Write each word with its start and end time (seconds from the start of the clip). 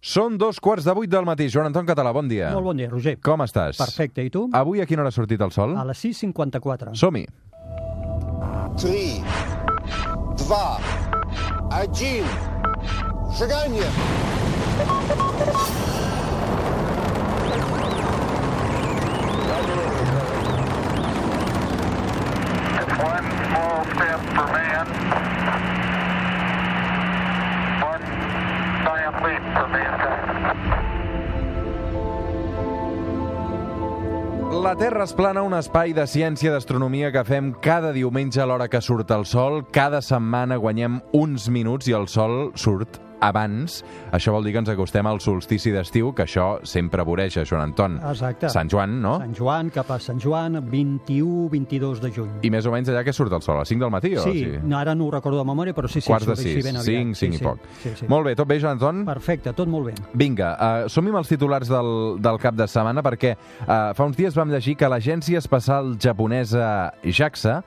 Són 0.00 0.38
dos 0.40 0.56
quarts 0.64 0.86
de 0.88 0.92
vuit 0.96 1.10
del 1.12 1.26
matí. 1.28 1.50
Joan 1.52 1.68
Anton 1.68 1.84
Català, 1.84 2.12
bon 2.16 2.28
dia. 2.28 2.48
Molt 2.54 2.64
bon 2.70 2.78
dia, 2.80 2.88
Roger. 2.88 3.18
Com 3.20 3.42
estàs? 3.44 3.76
Perfecte, 3.76 4.24
i 4.24 4.30
tu? 4.32 4.46
Avui 4.56 4.80
a 4.80 4.86
quina 4.88 5.04
hora 5.04 5.12
ha 5.12 5.16
sortit 5.16 5.42
el 5.44 5.52
sol? 5.52 5.74
A 5.76 5.84
les 5.90 6.00
6.54. 6.00 6.94
Som-hi. 6.96 7.26
Три, 8.80 9.20
два, 10.40 10.80
один. 11.70 12.24
Шагание! 13.36 13.84
It's 22.80 22.96
one 23.04 23.26
small 23.44 23.84
step 23.92 24.20
for 24.34 24.46
man, 24.54 24.86
La 34.62 34.76
Terra 34.76 35.04
es 35.04 35.12
plana 35.16 35.42
un 35.42 35.54
espai 35.56 35.92
de 35.96 36.06
ciència 36.08 36.52
d'astronomia 36.54 37.10
que 37.14 37.22
fem 37.28 37.52
cada 37.64 37.92
diumenge 37.96 38.40
a 38.40 38.46
l'hora 38.48 38.68
que 38.72 38.80
surt 38.84 39.10
el 39.14 39.26
sol. 39.28 39.62
Cada 39.72 40.00
setmana 40.04 40.56
guanyem 40.62 41.00
uns 41.16 41.48
minuts 41.52 41.88
i 41.90 41.96
el 41.96 42.08
sol 42.08 42.52
surt 42.54 43.09
abans. 43.20 43.80
Això 44.12 44.32
vol 44.34 44.44
dir 44.46 44.54
que 44.54 44.62
ens 44.62 44.70
acostem 44.72 45.06
al 45.06 45.20
solstici 45.22 45.72
d'estiu, 45.74 46.12
que 46.16 46.24
això 46.26 46.48
sempre 46.66 47.04
voreja, 47.06 47.44
Joan 47.48 47.68
Anton. 47.68 47.98
Exacte. 48.10 48.50
Sant 48.52 48.70
Joan, 48.72 48.98
no? 49.02 49.18
Sant 49.22 49.34
Joan, 49.36 49.70
cap 49.74 49.90
a 49.94 49.98
Sant 50.02 50.20
Joan, 50.20 50.58
21-22 50.70 52.00
de 52.02 52.12
juny. 52.14 52.32
I 52.46 52.50
més 52.52 52.66
o 52.66 52.74
menys 52.74 52.90
allà 52.92 53.04
que 53.06 53.14
surt 53.16 53.32
el 53.36 53.44
sol, 53.44 53.60
a 53.60 53.66
5 53.68 53.84
del 53.84 53.92
matí? 53.92 54.14
O 54.16 54.24
Sí, 54.24 54.46
no, 54.62 54.78
ara 54.78 54.94
no 54.94 55.06
ho 55.06 55.12
recordo 55.14 55.38
de 55.38 55.46
memòria, 55.48 55.76
però 55.76 55.88
sí, 55.88 56.00
sí, 56.00 56.08
Quarts 56.10 56.28
de 56.28 56.36
surt 56.36 56.46
així 56.46 56.56
6, 56.60 56.64
ben 56.66 56.80
5, 56.80 56.82
aviat. 56.82 57.20
5 57.20 57.20
sí, 57.20 57.30
i 57.30 57.44
poc. 57.44 57.70
Sí, 57.82 57.94
sí. 58.00 58.10
Molt 58.10 58.28
bé, 58.28 58.34
tot 58.38 58.48
bé, 58.50 58.60
Joan 58.62 58.78
Anton? 58.78 59.04
Perfecte, 59.08 59.54
tot 59.56 59.70
molt 59.70 59.90
bé. 59.90 59.94
Vinga, 60.14 60.52
uh, 60.56 60.90
som-hi 60.92 61.12
amb 61.12 61.22
els 61.22 61.30
titulars 61.32 61.70
del, 61.70 61.92
del 62.22 62.40
cap 62.42 62.58
de 62.58 62.68
setmana 62.70 63.04
perquè 63.06 63.36
uh, 63.36 63.92
fa 63.96 64.06
uns 64.08 64.18
dies 64.18 64.36
vam 64.36 64.52
llegir 64.52 64.76
que 64.80 64.88
l'Agència 64.90 65.40
Espacial 65.40 65.94
Japonesa 66.00 66.92
JAXA 67.04 67.60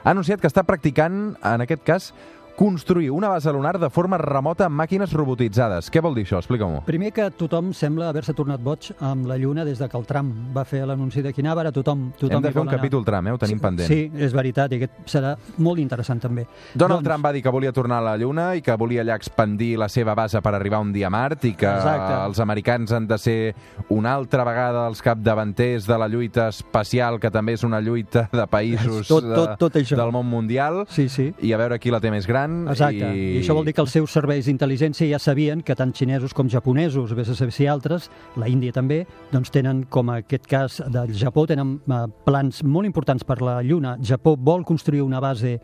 ha 0.00 0.12
anunciat 0.14 0.40
que 0.40 0.48
està 0.48 0.64
practicant, 0.64 1.34
en 1.44 1.64
aquest 1.66 1.82
cas, 1.84 2.10
construir 2.56 3.10
una 3.10 3.28
base 3.28 3.52
lunar 3.52 3.78
de 3.78 3.88
forma 3.90 4.18
remota 4.18 4.66
amb 4.66 4.76
màquines 4.80 5.12
robotitzades. 5.12 5.90
Què 5.90 6.00
vol 6.02 6.14
dir 6.14 6.24
això? 6.26 6.38
Explica-m'ho. 6.38 6.82
Primer 6.84 7.12
que 7.12 7.30
tothom 7.30 7.72
sembla 7.72 8.08
haver-se 8.10 8.34
tornat 8.36 8.60
boig 8.60 8.90
amb 9.00 9.26
la 9.26 9.36
Lluna 9.38 9.64
des 9.64 9.78
de 9.78 9.88
que 9.88 9.96
el 9.96 10.04
Trump 10.06 10.34
va 10.56 10.64
fer 10.64 10.82
l'anunci 10.86 11.22
de 11.22 11.32
quina 11.32 11.52
ara 11.52 11.72
tothom, 11.72 12.10
tothom 12.18 12.36
Hem 12.36 12.42
de 12.42 12.52
fer 12.52 12.60
un 12.62 12.68
anar. 12.68 12.78
capítol 12.80 13.04
tram, 13.04 13.26
eh? 13.28 13.32
Ho 13.32 13.38
tenim 13.38 13.58
sí, 13.58 13.62
pendent. 13.62 13.88
Sí, 13.88 14.10
és 14.16 14.32
veritat, 14.32 14.72
i 14.72 14.76
aquest 14.76 14.92
serà 15.06 15.36
molt 15.58 15.78
interessant 15.80 16.20
també. 16.20 16.46
Donald 16.74 17.00
doncs, 17.00 17.08
Trump 17.08 17.24
va 17.24 17.32
dir 17.32 17.42
que 17.42 17.50
volia 17.50 17.72
tornar 17.72 17.98
a 17.98 18.06
la 18.10 18.16
Lluna 18.18 18.54
i 18.56 18.62
que 18.62 18.76
volia 18.76 19.02
allà 19.02 19.16
expandir 19.16 19.76
la 19.78 19.88
seva 19.88 20.14
base 20.14 20.40
per 20.42 20.54
arribar 20.54 20.80
un 20.80 20.92
dia 20.92 21.06
a 21.06 21.10
Mart 21.10 21.44
i 21.44 21.54
que 21.54 21.66
Exacte. 21.66 22.26
els 22.26 22.40
americans 22.40 22.92
han 22.92 23.06
de 23.06 23.18
ser 23.18 23.54
una 23.88 24.14
altra 24.14 24.44
vegada 24.44 24.86
els 24.88 25.00
capdavanters 25.02 25.86
de 25.86 25.98
la 25.98 26.08
lluita 26.08 26.48
espacial, 26.48 27.18
que 27.20 27.30
també 27.30 27.52
és 27.54 27.64
una 27.64 27.80
lluita 27.80 28.28
de 28.32 28.46
països 28.46 29.08
Tot- 29.08 29.24
tot- 29.34 29.58
tot 29.58 29.74
això. 29.76 29.96
del 29.96 30.12
món 30.12 30.26
mundial, 30.26 30.84
Sí, 30.88 31.08
sí. 31.08 31.32
i 31.40 31.52
a 31.52 31.56
veure 31.56 31.78
qui 31.78 31.90
la 31.90 32.00
té 32.00 32.10
més 32.10 32.26
gran. 32.26 32.49
Exacte, 32.70 33.10
I... 33.10 33.26
I... 33.36 33.40
això 33.40 33.54
vol 33.56 33.66
dir 33.68 33.74
que 33.76 33.82
els 33.84 33.94
seus 33.94 34.12
serveis 34.14 34.48
d'intel·ligència 34.48 35.08
ja 35.10 35.20
sabien 35.22 35.64
que 35.66 35.76
tant 35.78 35.92
xinesos 35.96 36.34
com 36.36 36.50
japonesos, 36.50 37.14
vés 37.16 37.30
a 37.30 37.36
saber 37.38 37.54
si 37.54 37.68
altres, 37.70 38.10
la 38.40 38.48
Índia 38.50 38.74
també, 38.76 39.02
doncs 39.32 39.52
tenen, 39.54 39.84
com 39.90 40.12
aquest 40.14 40.48
cas 40.50 40.80
del 40.92 41.14
Japó, 41.18 41.46
tenen 41.50 41.78
eh, 41.80 42.02
plans 42.26 42.62
molt 42.64 42.88
importants 42.88 43.26
per 43.26 43.40
la 43.44 43.60
Lluna. 43.66 43.96
Japó 44.02 44.36
vol 44.36 44.64
construir 44.68 45.02
una 45.06 45.20
base 45.22 45.58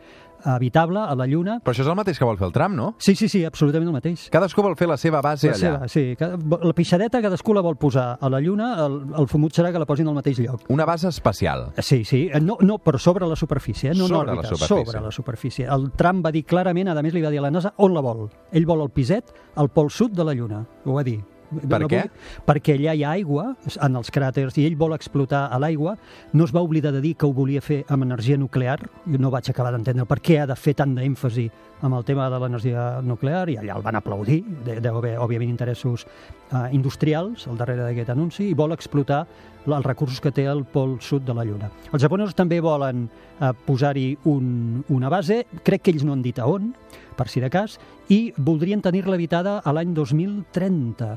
habitable 0.44 1.00
a 1.00 1.14
la 1.14 1.26
Lluna. 1.26 1.60
Però 1.62 1.72
això 1.74 1.82
és 1.82 1.88
el 1.88 1.94
mateix 1.96 2.18
que 2.18 2.24
vol 2.24 2.36
fer 2.38 2.46
el 2.46 2.52
Trump, 2.52 2.74
no? 2.74 2.94
Sí, 2.98 3.14
sí, 3.14 3.28
sí, 3.28 3.44
absolutament 3.44 3.88
el 3.88 3.94
mateix. 3.94 4.28
Cadascú 4.30 4.62
vol 4.62 4.76
fer 4.76 4.88
la 4.88 4.96
seva 4.96 5.20
base 5.22 5.48
La 5.48 5.52
allà. 5.54 5.58
seva, 5.60 5.88
sí, 5.88 6.16
cada- 6.18 6.36
la 6.62 6.72
pixadeta 6.72 7.20
cadascú 7.22 7.54
la 7.54 7.60
vol 7.62 7.76
posar 7.76 8.18
a 8.20 8.28
la 8.28 8.40
Lluna, 8.40 8.86
el, 8.86 9.00
el 9.18 9.28
fumut 9.28 9.52
serà 9.52 9.72
que 9.72 9.78
la 9.78 9.86
posin 9.86 10.08
al 10.08 10.14
mateix 10.14 10.38
lloc. 10.40 10.62
Una 10.68 10.84
base 10.84 11.08
espacial. 11.08 11.72
Sí, 11.78 12.04
sí, 12.04 12.28
eh, 12.32 12.40
no, 12.40 12.58
no 12.60 12.78
però 12.78 12.98
sobre 12.98 13.26
la 13.26 13.36
superfície, 13.36 13.90
eh? 13.90 13.94
no 13.94 14.06
Sobre 14.06 14.20
en 14.20 14.26
la 14.26 14.32
òrbita, 14.42 14.48
superfície. 14.56 14.84
sobre 14.92 15.00
la 15.06 15.10
superfície. 15.12 15.66
El 15.66 15.90
Trump 15.92 16.24
va 16.26 16.32
dir 16.32 16.44
clarament, 16.44 16.88
a 16.88 17.02
més 17.02 17.14
li 17.14 17.22
va 17.22 17.30
dir 17.30 17.38
a 17.38 17.42
la 17.42 17.50
NASA, 17.50 17.74
on 17.78 17.94
la 17.94 18.00
vol. 18.00 18.28
Ell 18.52 18.66
vol 18.66 18.82
el 18.82 18.90
piset 18.90 19.32
al 19.56 19.68
pol 19.70 19.90
sud 19.90 20.12
de 20.12 20.24
la 20.24 20.34
Lluna, 20.34 20.64
ho 20.84 20.92
va 20.94 21.02
dir. 21.04 21.20
Per 21.68 21.80
No 21.80 21.88
què? 21.88 22.04
Perquè 22.46 22.74
allà 22.78 22.94
hi 22.94 23.04
ha 23.04 23.10
aigua, 23.16 23.54
en 23.82 23.96
els 23.96 24.10
cràters, 24.10 24.56
i 24.58 24.66
ell 24.66 24.76
vol 24.76 24.94
explotar 24.96 25.46
a 25.52 25.58
l'aigua. 25.62 25.96
No 26.32 26.44
es 26.44 26.52
va 26.54 26.60
oblidar 26.62 26.92
de 26.92 27.00
dir 27.00 27.14
que 27.16 27.26
ho 27.26 27.32
volia 27.32 27.60
fer 27.60 27.84
amb 27.88 28.02
energia 28.02 28.36
nuclear. 28.36 28.78
Jo 29.06 29.18
no 29.18 29.30
vaig 29.30 29.50
acabar 29.50 29.72
d'entendre 29.72 30.06
per 30.06 30.18
què 30.20 30.40
ha 30.42 30.46
de 30.46 30.56
fer 30.56 30.74
tant 30.74 30.94
d'èmfasi 30.96 31.50
amb 31.82 31.94
el 31.94 32.04
tema 32.08 32.30
de 32.32 32.38
l'energia 32.40 33.00
nuclear, 33.04 33.48
i 33.52 33.56
allà 33.60 33.76
el 33.76 33.82
van 33.84 33.96
aplaudir. 33.96 34.42
De- 34.64 34.80
Deu 34.80 34.96
haver, 34.98 35.18
òbviament, 35.18 35.50
interessos 35.50 36.06
eh, 36.52 36.68
industrials 36.72 37.46
al 37.48 37.56
darrere 37.58 37.82
d'aquest 37.86 38.10
anunci, 38.10 38.50
i 38.50 38.54
vol 38.54 38.72
explotar 38.72 39.26
els 39.66 39.84
recursos 39.84 40.20
que 40.22 40.30
té 40.30 40.44
el 40.46 40.64
pol 40.64 40.96
sud 41.02 41.24
de 41.26 41.34
la 41.34 41.42
Lluna. 41.44 41.70
Els 41.92 42.02
japonesos 42.02 42.34
també 42.38 42.60
volen 42.62 43.08
eh, 43.40 43.50
posar-hi 43.66 44.16
un, 44.30 44.84
una 44.94 45.08
base, 45.10 45.44
crec 45.66 45.82
que 45.82 45.90
ells 45.90 46.04
no 46.06 46.12
han 46.14 46.22
dit 46.22 46.38
a 46.38 46.46
on, 46.46 46.72
per 47.16 47.26
si 47.28 47.40
de 47.40 47.50
cas, 47.50 47.78
i 48.08 48.32
voldrien 48.36 48.82
tenir-la 48.84 49.16
habitada 49.18 49.58
a 49.64 49.72
l'any 49.74 49.94
2030, 49.96 51.16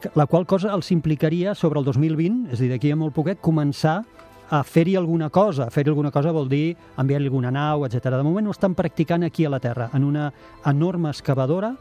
que- 0.00 0.10
la 0.16 0.24
qual 0.26 0.46
cosa 0.46 0.72
els 0.72 0.90
implicaria 0.92 1.54
sobre 1.54 1.78
el 1.80 1.84
2020, 1.84 2.48
és 2.52 2.58
a 2.60 2.62
dir, 2.62 2.70
d'aquí 2.72 2.90
a 2.90 2.96
molt 2.96 3.12
poquet, 3.14 3.40
començar 3.40 4.00
a 4.50 4.62
fer-hi 4.64 4.96
alguna 4.96 5.28
cosa. 5.30 5.68
Fer-hi 5.70 5.90
alguna 5.92 6.10
cosa 6.10 6.32
vol 6.32 6.48
dir 6.48 6.72
enviar-hi 6.98 7.26
alguna 7.28 7.50
nau, 7.54 7.84
etc. 7.86 8.08
De 8.16 8.22
moment 8.26 8.48
ho 8.48 8.50
estan 8.50 8.74
practicant 8.74 9.22
aquí 9.22 9.44
a 9.44 9.50
la 9.52 9.60
Terra, 9.60 9.90
en 9.94 10.02
una 10.04 10.32
enorme 10.66 11.10
excavadora 11.10 11.76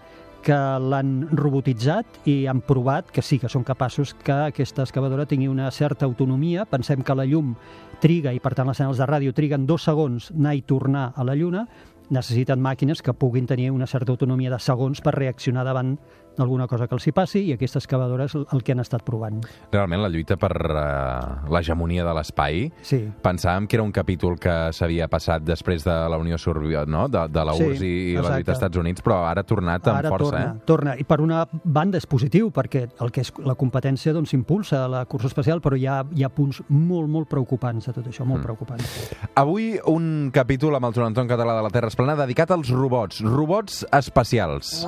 que 0.46 0.58
l'han 0.80 1.28
robotitzat 1.36 2.22
i 2.30 2.46
han 2.48 2.62
provat 2.66 3.12
que 3.12 3.24
sí, 3.26 3.40
que 3.40 3.52
són 3.52 3.66
capaços 3.68 4.14
que 4.24 4.36
aquesta 4.50 4.86
excavadora 4.86 5.28
tingui 5.30 5.50
una 5.52 5.70
certa 5.72 6.08
autonomia. 6.08 6.66
Pensem 6.70 7.04
que 7.04 7.16
la 7.16 7.28
llum 7.28 7.56
triga, 8.00 8.34
i 8.34 8.40
per 8.40 8.54
tant 8.56 8.70
les 8.70 8.80
senyals 8.80 9.00
de 9.02 9.08
ràdio 9.10 9.36
triguen 9.36 9.68
dos 9.68 9.86
segons 9.90 10.32
anar 10.32 10.56
i 10.56 10.64
tornar 10.64 11.12
a 11.16 11.26
la 11.28 11.36
Lluna, 11.36 11.66
necessiten 12.10 12.62
màquines 12.62 13.04
que 13.06 13.14
puguin 13.14 13.46
tenir 13.46 13.70
una 13.72 13.88
certa 13.88 14.12
autonomia 14.12 14.50
de 14.50 14.60
segons 14.60 15.02
per 15.06 15.14
reaccionar 15.16 15.66
davant 15.68 15.98
d'alguna 16.40 16.68
cosa 16.68 16.88
que 16.88 16.96
els 16.98 17.06
hi 17.08 17.14
passi 17.16 17.44
i 17.50 17.54
aquesta 17.54 17.80
excavadora 17.80 18.26
és 18.30 18.36
el 18.40 18.64
que 18.64 18.74
han 18.74 18.82
estat 18.84 19.04
provant. 19.06 19.42
Realment, 19.72 20.02
la 20.02 20.10
lluita 20.10 20.38
per 20.40 20.54
uh, 20.56 21.52
l'hegemonia 21.52 22.06
de 22.08 22.14
l'espai 22.18 22.72
Sí. 22.82 23.00
Pensàvem 23.24 23.68
que 23.68 23.78
era 23.78 23.84
un 23.84 23.92
capítol 23.92 24.38
que 24.40 24.54
s'havia 24.76 25.08
passat 25.12 25.44
després 25.46 25.84
de 25.86 25.94
la 26.10 26.18
Unió 26.18 26.38
Soviètica, 26.38 26.86
no? 26.90 27.08
de, 27.12 27.26
de 27.30 27.44
la 27.46 27.54
Sí, 27.54 27.64
URSS 27.64 27.84
i, 27.84 27.92
i 28.14 28.16
la 28.16 28.36
lluita 28.38 28.52
als 28.54 28.58
Estats 28.58 28.78
Units, 28.82 29.04
però 29.06 29.20
ara 29.28 29.44
ha 29.44 29.48
tornat 29.48 29.88
amb 29.88 30.00
Ara 30.00 30.10
força. 30.10 30.32
torna, 30.32 30.42
Eh? 30.56 30.66
torna. 30.66 30.96
I 31.00 31.04
per 31.04 31.20
una 31.22 31.44
banda 31.64 31.98
és 32.00 32.08
positiu, 32.10 32.50
perquè 32.56 32.86
el 33.04 33.12
que 33.12 33.22
és 33.22 33.32
la 33.46 33.56
competència 33.60 34.14
doncs, 34.16 34.30
s'impulsa 34.34 34.86
a 34.86 34.90
la 34.92 35.04
cursa 35.06 35.28
espacial, 35.28 35.62
però 35.62 35.78
hi 35.78 35.86
ha, 35.88 36.02
hi 36.16 36.24
ha 36.24 36.30
punts 36.30 36.62
molt, 36.70 37.10
molt 37.10 37.30
preocupants 37.30 37.86
de 37.90 37.94
tot 37.94 38.08
això, 38.08 38.26
molt 38.26 38.42
mm. 38.42 38.48
preocupants. 38.48 39.30
Avui 39.36 39.74
un 39.92 40.30
capítol 40.34 40.76
amb 40.76 40.90
el 40.90 40.94
Joan 40.96 41.12
Anton 41.14 41.28
Català 41.30 41.56
de 41.58 41.64
la 41.66 41.70
Terra 41.74 41.90
Esplana 41.92 42.16
dedicat 42.20 42.52
als 42.52 42.70
robots, 42.72 43.22
robots 43.26 43.86
espacials. 43.92 44.80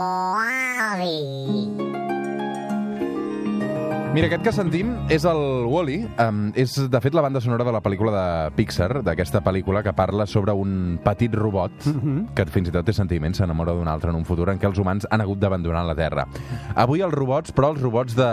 Mira, 4.12 4.28
aquest 4.28 4.42
que 4.44 4.52
sentim 4.52 4.90
és 5.08 5.24
el 5.24 5.38
Wall-E. 5.72 6.02
Um, 6.20 6.50
és, 6.60 6.74
de 6.92 7.00
fet, 7.00 7.16
la 7.16 7.22
banda 7.24 7.40
sonora 7.40 7.64
de 7.64 7.72
la 7.72 7.80
pel·lícula 7.80 8.12
de 8.12 8.50
Pixar, 8.58 8.90
d'aquesta 9.08 9.40
pel·lícula 9.46 9.80
que 9.86 9.94
parla 9.96 10.26
sobre 10.28 10.52
un 10.52 11.00
petit 11.00 11.32
robot 11.32 11.88
que 12.36 12.46
fins 12.52 12.68
i 12.68 12.74
tot 12.76 12.84
té 12.84 12.92
sentiments, 12.92 13.40
s'enamora 13.40 13.72
d'un 13.72 13.88
altre 13.88 14.12
en 14.12 14.20
un 14.20 14.28
futur 14.28 14.50
en 14.52 14.60
què 14.60 14.68
els 14.68 14.84
humans 14.84 15.08
han 15.10 15.24
hagut 15.24 15.40
d'abandonar 15.40 15.86
la 15.88 15.96
Terra. 15.96 16.28
Avui 16.76 17.00
els 17.08 17.16
robots, 17.16 17.56
però 17.56 17.72
els 17.72 17.80
robots 17.80 18.18
de, 18.20 18.30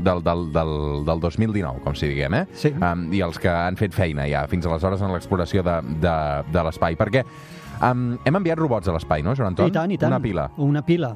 del, 0.00 0.24
del, 0.24 0.48
del, 0.56 0.76
del 1.04 1.24
2019, 1.28 1.84
com 1.84 1.92
si 1.92 2.08
diguem, 2.08 2.40
eh? 2.40 2.46
Sí. 2.56 2.72
Um, 2.72 3.10
I 3.12 3.20
els 3.28 3.36
que 3.36 3.52
han 3.52 3.76
fet 3.76 3.92
feina 3.92 4.24
ja 4.32 4.46
fins 4.48 4.64
aleshores 4.64 5.04
en 5.04 5.12
l'exploració 5.12 5.60
de, 5.60 5.76
de, 6.00 6.16
de 6.56 6.64
l'espai. 6.64 6.96
Perquè 6.96 7.26
um, 7.82 8.16
hem 8.24 8.38
enviat 8.38 8.60
robots 8.60 8.88
a 8.88 8.94
l'espai, 8.94 9.24
no, 9.26 9.34
Joan 9.38 9.52
Anton? 9.52 9.70
I 9.70 9.74
tant, 9.74 9.92
i 9.92 9.98
tant. 10.00 10.12
Una 10.12 10.20
pila. 10.22 10.46
Una 10.62 10.82
pila. 10.86 11.12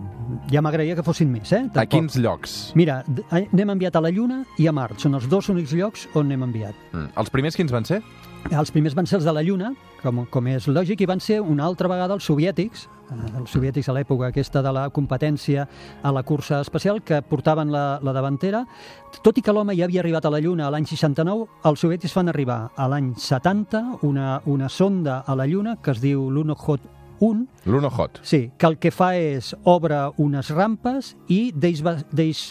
Ja 0.52 0.62
m'agradaria 0.64 0.96
que 0.98 1.04
fossin 1.06 1.30
més, 1.32 1.52
eh? 1.56 1.64
A 1.74 1.86
quins 1.90 2.18
llocs? 2.20 2.56
Mira, 2.78 3.00
eh, 3.30 3.46
n'hem 3.52 3.74
enviat 3.76 3.96
a 3.96 4.02
la 4.04 4.12
Lluna 4.14 4.42
i 4.58 4.68
a 4.68 4.74
Mart. 4.76 5.00
Són 5.02 5.14
els 5.18 5.28
dos 5.30 5.50
únics 5.52 5.74
llocs 5.76 6.08
on 6.14 6.30
n'hem 6.30 6.46
enviat. 6.48 6.74
Mm. 6.92 7.12
Els 7.22 7.32
primers 7.34 7.58
quins 7.58 7.74
van 7.74 7.86
ser? 7.88 8.02
Els 8.46 8.70
primers 8.70 8.94
van 8.94 9.08
ser 9.10 9.16
els 9.18 9.24
de 9.26 9.32
la 9.34 9.42
Lluna, 9.42 9.72
com, 9.98 10.20
com 10.30 10.46
és 10.46 10.68
lògic, 10.70 11.00
i 11.02 11.08
van 11.10 11.18
ser 11.20 11.40
una 11.42 11.64
altra 11.66 11.88
vegada 11.90 12.14
els 12.14 12.26
soviètics, 12.28 12.84
eh, 13.10 13.16
els 13.40 13.50
soviètics 13.50 13.88
a 13.90 13.94
l'època 13.96 14.28
aquesta 14.28 14.62
de 14.62 14.70
la 14.72 14.84
competència 14.94 15.66
a 16.02 16.12
la 16.14 16.22
cursa 16.22 16.60
espacial, 16.62 17.02
que 17.02 17.18
portaven 17.26 17.72
la, 17.74 17.98
la 18.06 18.14
davantera. 18.14 18.62
Tot 19.18 19.40
i 19.40 19.42
que 19.42 19.54
l'home 19.54 19.74
ja 19.74 19.88
havia 19.88 20.00
arribat 20.04 20.28
a 20.28 20.32
la 20.32 20.40
Lluna 20.44 20.70
l'any 20.70 20.86
69, 20.86 21.48
els 21.66 21.82
soviètics 21.82 22.14
fan 22.14 22.30
arribar 22.30 22.60
a 22.76 22.86
l'any 22.92 23.14
70 23.18 23.82
una, 24.06 24.36
una 24.46 24.70
sonda 24.70 25.24
a 25.26 25.34
la 25.34 25.48
Lluna 25.50 25.80
que 25.82 25.96
es 25.96 26.04
diu 26.04 26.30
Lunokhod 26.30 26.86
1, 27.20 27.46
L'Uno 27.66 27.90
Hot. 27.90 28.20
Sí, 28.22 28.50
que 28.58 28.66
el 28.68 28.78
que 28.78 28.92
fa 28.94 29.12
és 29.16 29.52
obre 29.64 29.98
unes 30.22 30.50
rampes 30.54 31.14
i 31.32 31.50
deix, 31.54 31.82
deix 32.12 32.42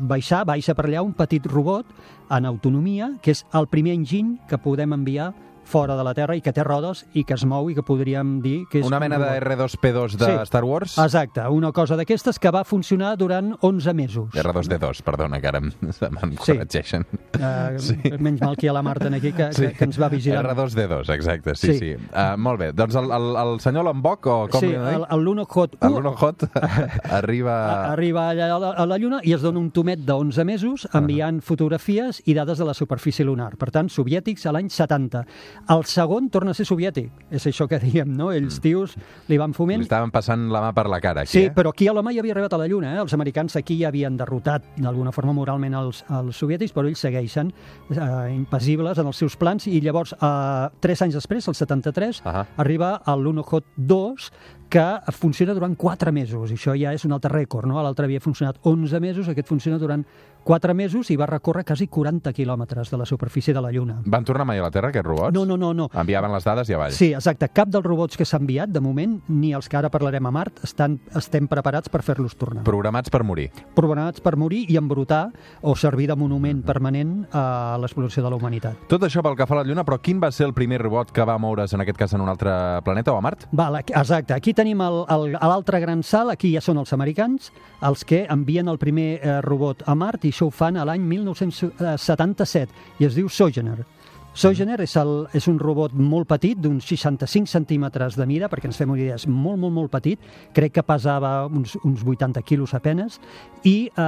baixar, 0.00 0.44
baixa 0.48 0.74
per 0.74 0.88
allà 0.88 1.02
un 1.04 1.14
petit 1.16 1.44
robot 1.46 1.86
en 2.32 2.46
autonomia, 2.48 3.12
que 3.22 3.34
és 3.34 3.44
el 3.54 3.68
primer 3.68 3.94
enginy 3.94 4.38
que 4.48 4.58
podem 4.58 4.96
enviar 4.96 5.32
fora 5.64 5.96
de 5.96 6.04
la 6.04 6.12
Terra 6.14 6.36
i 6.36 6.40
que 6.44 6.52
té 6.52 6.62
rodes 6.64 7.04
i 7.14 7.24
que 7.24 7.34
es 7.34 7.44
mou 7.48 7.68
i 7.70 7.74
que 7.74 7.82
podríem 7.82 8.40
dir 8.44 8.66
que 8.70 8.80
és... 8.80 8.86
Una 8.86 9.00
mena 9.00 9.18
de 9.18 9.40
robot. 9.40 9.70
R2P2 9.74 10.16
de 10.20 10.24
Sí. 10.24 10.38
Star 10.48 10.64
Wars? 10.64 10.96
Exacte, 10.98 11.42
una 11.48 11.72
cosa 11.72 11.96
d'aquestes 11.96 12.38
que 12.38 12.50
va 12.50 12.64
funcionar 12.64 13.16
durant 13.18 13.54
11 13.60 13.94
mesos. 13.94 14.30
R2D2, 14.34 15.02
perdona, 15.02 15.40
que 15.40 15.48
ara 15.48 15.58
em, 15.58 15.70
em 16.22 16.36
Sí. 16.40 16.52
corregeixen. 16.52 17.06
Uh, 17.34 17.78
Sí. 17.84 17.96
Menys 18.18 18.40
mal 18.42 18.56
que 18.56 18.66
hi 18.66 18.68
ha 18.70 18.72
la 18.76 18.82
Marta 18.82 19.08
aquí 19.08 19.32
que, 19.32 19.50
que, 19.50 19.72
que 19.72 19.84
ens 19.84 20.00
va 20.00 20.08
vigilant. 20.08 20.46
R2D2, 20.46 21.10
exacte, 21.14 21.54
sí, 21.54 21.72
sí. 21.72 21.78
Sí. 21.78 21.94
Uh, 22.14 22.36
molt 22.38 22.60
bé, 22.60 22.72
doncs 22.72 22.94
el, 22.96 23.10
el, 23.12 23.30
el 23.36 23.60
senyor 23.60 23.84
Lombok, 23.84 24.26
o 24.26 24.36
com 24.48 24.60
sí, 24.60 24.68
li 24.72 24.78
dic? 24.78 25.06
el 25.10 25.20
Luno 25.24 25.44
Hot 25.44 25.74
El 25.80 25.90
1 25.90 25.96
Luno 26.00 26.12
Hot 26.16 26.44
arriba... 27.10 27.54
a- 27.64 27.92
arriba 27.92 28.28
allà 28.30 28.48
a 28.54 28.58
la, 28.58 28.70
a 28.72 28.86
la 28.86 28.98
Lluna 28.98 29.20
i 29.24 29.32
es 29.34 29.42
dona 29.42 29.58
un 29.60 29.70
tomet 29.74 30.00
de 30.04 30.12
11 30.12 30.44
mesos 30.44 30.86
enviant 30.94 31.40
fotografies 31.44 32.22
i 32.26 32.34
dades 32.34 32.58
de 32.58 32.64
la 32.68 32.74
superfície 32.74 33.24
lunar. 33.24 33.56
Per 33.60 33.70
tant, 33.74 33.88
soviètics 33.92 34.46
a 34.46 34.52
l'any 34.54 34.70
70. 34.70 35.24
El 35.70 35.84
segon 35.88 36.28
torna 36.30 36.52
a 36.52 36.54
ser 36.54 36.66
soviètic. 36.68 37.10
És 37.30 37.46
això 37.46 37.66
que 37.70 37.78
diem, 37.80 38.10
no? 38.16 38.30
Ells 38.32 38.60
tios 38.60 38.96
li 39.28 39.38
van 39.40 39.50
Li 39.54 39.56
foment 39.56 39.84
estaven 39.84 40.10
passant 40.14 40.48
la 40.52 40.60
mà 40.60 40.72
per 40.76 40.86
la 40.90 41.00
cara, 41.00 41.22
aquí, 41.22 41.30
Sí, 41.30 41.44
eh? 41.46 41.52
però 41.54 41.70
aquí 41.72 41.88
a 41.88 41.92
l'home 41.96 42.12
ja 42.14 42.20
havia 42.20 42.34
arribat 42.34 42.52
a 42.52 42.58
la 42.58 42.66
Lluna. 42.68 42.94
Eh? 42.94 43.00
Els 43.00 43.14
americans 43.14 43.56
aquí 43.56 43.78
ja 43.80 43.88
havien 43.88 44.16
derrotat 44.16 44.64
d'alguna 44.76 45.12
forma 45.12 45.32
moralment 45.32 45.74
els, 45.74 46.04
els 46.10 46.36
soviètics, 46.36 46.72
però 46.76 46.86
ells 46.88 47.00
segueixen 47.00 47.52
eh, 47.90 48.34
impassibles 48.34 48.98
en 48.98 49.06
els 49.06 49.16
seus 49.16 49.36
plans 49.36 49.66
i 49.66 49.80
llavors, 49.80 50.12
eh, 50.14 50.68
tres 50.80 51.02
anys 51.02 51.14
després, 51.14 51.48
el 51.48 51.54
73, 51.54 52.22
Ahà. 52.24 52.46
arriba 52.56 53.00
el 53.06 53.22
Lunokhod 53.24 53.64
2, 53.76 54.30
que 54.74 55.12
funciona 55.12 55.54
durant 55.54 55.76
4 55.78 56.10
mesos. 56.10 56.50
I 56.50 56.56
això 56.58 56.72
ja 56.74 56.90
és 56.96 57.04
un 57.06 57.14
altre 57.14 57.30
rècord, 57.30 57.68
no? 57.70 57.78
L'altre 57.78 58.08
havia 58.08 58.18
funcionat 58.18 58.58
11 58.66 58.98
mesos, 58.98 59.28
aquest 59.30 59.46
funciona 59.46 59.78
durant 59.78 60.02
4 60.44 60.74
mesos 60.74 61.08
i 61.10 61.16
va 61.16 61.28
recórrer 61.30 61.62
quasi 61.64 61.86
40 61.86 62.32
quilòmetres 62.34 62.90
de 62.90 62.98
la 62.98 63.06
superfície 63.06 63.54
de 63.54 63.62
la 63.62 63.70
Lluna. 63.72 64.00
Van 64.04 64.24
tornar 64.26 64.44
mai 64.44 64.58
a 64.58 64.64
la 64.66 64.70
Terra, 64.74 64.90
aquests 64.90 65.06
robots? 65.06 65.32
No, 65.32 65.44
no, 65.46 65.56
no, 65.56 65.70
no. 65.72 65.86
Enviaven 65.94 66.34
les 66.34 66.44
dades 66.44 66.68
i 66.68 66.74
avall. 66.74 66.92
Sí, 66.92 67.12
exacte. 67.14 67.48
Cap 67.54 67.70
dels 67.70 67.86
robots 67.86 68.18
que 68.18 68.26
s'ha 68.26 68.40
enviat, 68.42 68.68
de 68.74 68.82
moment, 68.82 69.14
ni 69.28 69.54
els 69.54 69.70
que 69.70 69.78
ara 69.78 69.88
parlarem 69.94 70.26
a 70.26 70.32
Mart, 70.34 70.58
estan, 70.66 70.98
estem 71.16 71.46
preparats 71.48 71.88
per 71.88 72.02
fer-los 72.02 72.34
tornar. 72.36 72.66
Programats 72.66 73.14
per 73.14 73.22
morir. 73.24 73.46
Programats 73.78 74.20
per 74.20 74.34
morir 74.36 74.64
i 74.68 74.76
embrutar 74.76 75.28
o 75.62 75.76
servir 75.78 76.10
de 76.10 76.18
monument 76.18 76.64
permanent 76.66 77.28
a 77.32 77.78
l'exploració 77.80 78.26
de 78.26 78.34
la 78.34 78.42
humanitat. 78.42 78.84
Tot 78.90 79.06
això 79.06 79.22
pel 79.22 79.38
que 79.38 79.46
fa 79.46 79.60
a 79.60 79.62
la 79.62 79.68
Lluna, 79.70 79.86
però 79.86 80.02
quin 80.02 80.20
va 80.20 80.32
ser 80.34 80.50
el 80.50 80.52
primer 80.52 80.82
robot 80.82 81.14
que 81.14 81.24
va 81.24 81.38
moure's, 81.38 81.72
en 81.72 81.86
aquest 81.86 82.02
cas, 82.02 82.18
en 82.18 82.26
un 82.26 82.34
altre 82.34 82.52
planeta 82.84 83.14
o 83.14 83.16
a 83.16 83.24
Mart? 83.24 83.46
Val, 83.54 83.80
exacte. 83.80 84.34
Aquí 84.34 84.52
tenim 84.52 84.63
a 84.72 85.48
l'altre 85.48 85.80
gran 85.80 86.02
salt, 86.02 86.32
aquí 86.32 86.52
ja 86.54 86.60
són 86.64 86.78
els 86.78 86.92
americans, 86.92 87.52
els 87.82 88.04
que 88.04 88.26
envien 88.30 88.68
el 88.68 88.78
primer 88.78 89.20
eh, 89.20 89.40
robot 89.44 89.82
a 89.86 89.94
Mart 89.94 90.24
i 90.24 90.32
això 90.32 90.48
ho 90.48 90.50
fan 90.54 90.76
a 90.76 90.84
l'any 90.84 91.02
1977 91.04 93.00
i 93.00 93.04
es 93.04 93.14
diu 93.14 93.28
Sojourner. 93.28 93.84
Sojourner 94.34 94.80
és, 94.82 94.96
el, 94.98 95.28
és 95.30 95.44
un 95.46 95.60
robot 95.62 95.92
molt 95.94 96.26
petit, 96.26 96.58
d'uns 96.58 96.82
65 96.90 97.46
centímetres 97.46 98.16
de 98.18 98.24
mida, 98.26 98.48
perquè 98.50 98.66
ens 98.66 98.80
fem 98.80 98.90
una 98.90 98.98
idea, 98.98 99.14
és 99.14 99.28
molt, 99.30 99.60
molt, 99.62 99.74
molt 99.76 99.92
petit, 99.92 100.18
crec 100.56 100.74
que 100.74 100.82
pesava 100.82 101.46
uns, 101.46 101.76
uns 101.86 102.02
80 102.02 102.42
quilos 102.42 102.74
apenes, 102.74 103.20
i 103.62 103.76
eh, 103.86 104.00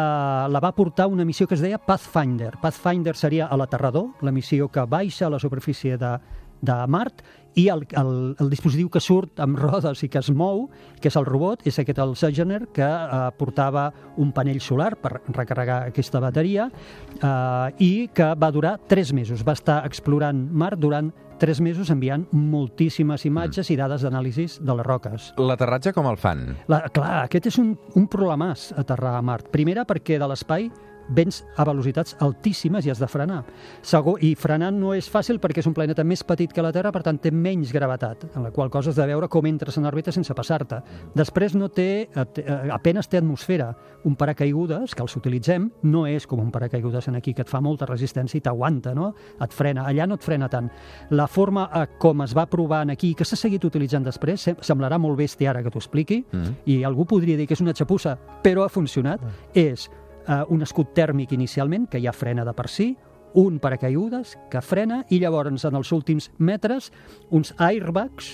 la 0.50 0.62
va 0.64 0.72
portar 0.74 1.06
una 1.06 1.24
missió 1.24 1.46
que 1.46 1.54
es 1.54 1.62
deia 1.62 1.78
Pathfinder. 1.78 2.56
Pathfinder 2.58 3.14
seria 3.14 3.46
l'aterrador, 3.54 4.16
la 4.26 4.34
missió 4.34 4.66
que 4.66 4.82
baixa 4.90 5.28
a 5.28 5.30
la 5.30 5.38
superfície 5.38 5.94
de, 5.94 6.16
de 6.60 6.78
Mart, 6.88 7.22
i 7.56 7.70
el, 7.72 7.86
el, 7.96 8.36
el 8.38 8.50
dispositiu 8.52 8.90
que 8.92 9.00
surt 9.00 9.40
amb 9.40 9.58
rodes 9.64 10.04
i 10.04 10.10
que 10.12 10.20
es 10.20 10.30
mou, 10.30 10.66
que 11.00 11.08
és 11.10 11.16
el 11.18 11.26
robot, 11.26 11.64
és 11.66 11.80
aquest 11.80 12.00
el 12.04 12.14
Sojourner, 12.20 12.66
que 12.76 12.86
eh, 12.86 13.20
portava 13.40 13.88
un 14.20 14.32
panell 14.36 14.60
solar 14.60 14.92
per 15.00 15.16
recarregar 15.32 15.86
aquesta 15.88 16.20
bateria 16.22 16.68
eh, 16.68 17.84
i 17.84 17.92
que 18.14 18.34
va 18.36 18.52
durar 18.52 18.76
3 18.88 19.14
mesos. 19.16 19.44
Va 19.46 19.56
estar 19.56 19.80
explorant 19.88 20.46
Mart 20.52 20.80
durant 20.82 21.10
3 21.40 21.60
mesos 21.64 21.90
enviant 21.92 22.26
moltíssimes 22.32 23.24
imatges 23.28 23.68
i 23.72 23.76
dades 23.76 24.04
d'anàlisis 24.04 24.58
de 24.64 24.76
les 24.76 24.86
roques. 24.86 25.32
L'aterratge 25.40 25.92
com 25.96 26.08
el 26.08 26.20
fan? 26.20 26.46
La, 26.72 26.84
clar, 26.92 27.24
aquest 27.24 27.50
és 27.52 27.58
un, 27.60 27.74
un 27.96 28.08
problemàs, 28.12 28.70
aterrar 28.76 29.16
a 29.16 29.24
Mart. 29.24 29.48
Primera, 29.52 29.84
perquè 29.88 30.20
de 30.20 30.28
l'espai 30.28 30.70
vens 31.08 31.44
a 31.56 31.64
velocitats 31.64 32.16
altíssimes 32.20 32.86
i 32.86 32.90
has 32.90 32.98
de 32.98 33.06
frenar. 33.08 33.44
Segon, 33.82 34.16
I 34.20 34.34
frenar 34.34 34.72
no 34.72 34.92
és 34.94 35.08
fàcil 35.10 35.38
perquè 35.40 35.58
és 35.62 35.66
un 35.66 35.74
planeta 35.74 36.04
més 36.04 36.22
petit 36.24 36.52
que 36.52 36.62
la 36.62 36.72
Terra, 36.72 36.90
per 36.92 37.02
tant 37.02 37.18
té 37.18 37.30
menys 37.30 37.72
gravetat, 37.72 38.24
en 38.34 38.42
la 38.42 38.50
qual 38.50 38.70
cosa 38.70 38.90
has 38.90 38.96
de 38.96 39.06
veure 39.06 39.28
com 39.28 39.46
entres 39.46 39.76
en 39.78 39.86
òrbita 39.86 40.12
sense 40.12 40.34
passar-te. 40.34 40.80
Després 41.14 41.54
no 41.54 41.68
té, 41.68 42.08
eh, 42.14 42.24
eh, 42.42 42.68
apenes 42.72 43.08
té 43.08 43.18
atmosfera. 43.18 43.74
Un 44.04 44.16
paracaigudes, 44.16 44.94
que 44.94 45.02
els 45.02 45.16
utilitzem, 45.16 45.70
no 45.82 46.06
és 46.06 46.26
com 46.26 46.40
un 46.40 46.50
paracaigudes 46.50 47.08
en 47.08 47.16
aquí, 47.16 47.34
que 47.34 47.42
et 47.42 47.48
fa 47.48 47.60
molta 47.60 47.86
resistència 47.86 48.38
i 48.38 48.40
t'aguanta, 48.40 48.94
no? 48.94 49.14
Et 49.40 49.52
frena. 49.52 49.84
Allà 49.86 50.06
no 50.06 50.14
et 50.14 50.22
frena 50.22 50.48
tant. 50.48 50.70
La 51.10 51.26
forma 51.26 51.68
eh, 51.74 51.86
com 51.98 52.22
es 52.22 52.34
va 52.36 52.46
provar 52.46 52.82
en 52.82 52.90
aquí, 52.90 53.14
que 53.14 53.24
s'ha 53.24 53.36
seguit 53.36 53.64
utilitzant 53.64 54.04
després, 54.04 54.40
sem- 54.40 54.56
semblarà 54.60 54.98
molt 54.98 55.18
bèstia 55.18 55.50
ara 55.50 55.62
que 55.62 55.70
t'ho 55.70 55.78
expliqui, 55.78 56.24
Mm. 56.32 56.54
i 56.66 56.82
algú 56.84 57.04
podria 57.06 57.36
dir 57.36 57.46
que 57.46 57.54
és 57.54 57.60
una 57.60 57.72
xapussa, 57.74 58.18
però 58.42 58.64
ha 58.64 58.68
funcionat, 58.68 59.20
és 59.54 59.90
eh, 60.28 60.42
un 60.48 60.62
escut 60.62 60.94
tèrmic 60.94 61.32
inicialment, 61.32 61.88
que 61.90 62.00
ja 62.02 62.12
frena 62.12 62.44
de 62.44 62.54
per 62.56 62.68
si, 62.68 62.96
un 63.36 63.58
paracaigudes 63.60 64.38
que 64.48 64.62
frena 64.64 65.02
i 65.12 65.18
llavors 65.20 65.66
en 65.68 65.76
els 65.76 65.90
últims 65.92 66.30
metres 66.38 66.88
uns 67.36 67.52
airbags 67.60 68.30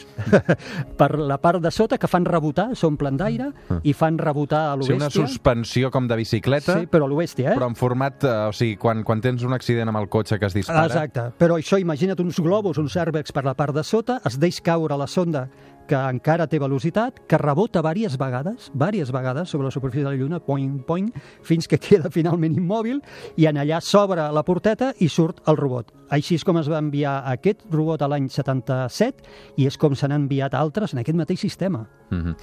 per 1.01 1.09
la 1.19 1.41
part 1.43 1.59
de 1.65 1.73
sota 1.75 1.99
que 1.99 2.07
fan 2.07 2.25
rebotar, 2.29 2.69
s'omplen 2.79 3.19
d'aire 3.19 3.49
i 3.83 3.95
fan 3.99 4.21
rebotar 4.21 4.61
a 4.71 4.77
O 4.77 4.85
sigui, 4.87 5.01
una 5.01 5.09
l'oestia. 5.09 5.27
suspensió 5.27 5.91
com 5.91 6.07
de 6.07 6.21
bicicleta, 6.21 6.79
Sí, 6.79 6.87
però 6.87 7.09
a 7.09 7.11
l'oestia, 7.11 7.51
eh? 7.51 7.57
però 7.59 7.67
en 7.73 7.75
format... 7.75 8.23
Eh, 8.23 8.37
o 8.53 8.55
sigui, 8.55 8.77
quan, 8.79 9.03
quan 9.03 9.21
tens 9.25 9.43
un 9.43 9.57
accident 9.57 9.91
amb 9.91 9.99
el 9.99 10.09
cotxe 10.13 10.39
que 10.39 10.47
es 10.47 10.55
dispara... 10.55 10.87
Exacte, 10.87 11.27
però 11.39 11.59
això, 11.59 11.81
imagina't 11.83 12.23
uns 12.23 12.39
globus, 12.39 12.79
uns 12.79 12.95
airbags 12.97 13.35
per 13.35 13.43
la 13.49 13.57
part 13.59 13.75
de 13.75 13.83
sota, 13.83 14.21
es 14.29 14.39
deix 14.39 14.63
caure 14.63 14.97
la 15.01 15.11
sonda 15.11 15.49
que 15.89 15.99
encara 15.99 16.47
té 16.51 16.61
velocitat, 16.63 17.23
que 17.29 17.41
rebota 17.41 17.83
diverses 17.83 18.19
vegades, 18.19 18.71
diverses 18.75 19.13
vegades 19.13 19.49
sobre 19.49 19.67
la 19.67 19.75
superfície 19.75 20.05
de 20.05 20.11
la 20.11 20.17
Lluna, 20.17 20.41
poing, 20.41 20.83
poing, 20.87 21.11
fins 21.43 21.69
que 21.69 21.79
queda 21.79 22.11
finalment 22.11 22.57
immòbil, 22.57 23.03
i 23.37 23.49
en 23.51 23.59
allà 23.63 23.81
s'obre 23.81 24.29
la 24.33 24.45
porteta 24.47 24.93
i 25.01 25.09
surt 25.09 25.43
el 25.49 25.59
robot. 25.61 25.93
Així 26.13 26.37
és 26.37 26.45
com 26.45 26.59
es 26.61 26.69
va 26.69 26.81
enviar 26.83 27.23
aquest 27.31 27.65
robot 27.73 28.03
a 28.05 28.09
l'any 28.13 28.29
77 28.29 29.57
i 29.57 29.67
és 29.67 29.79
com 29.81 29.97
se 29.97 30.09
n'han 30.09 30.27
enviat 30.27 30.55
altres 30.55 30.93
en 30.93 31.01
aquest 31.01 31.17
mateix 31.17 31.41
sistema. 31.41 31.87
Mhm. 32.13 32.35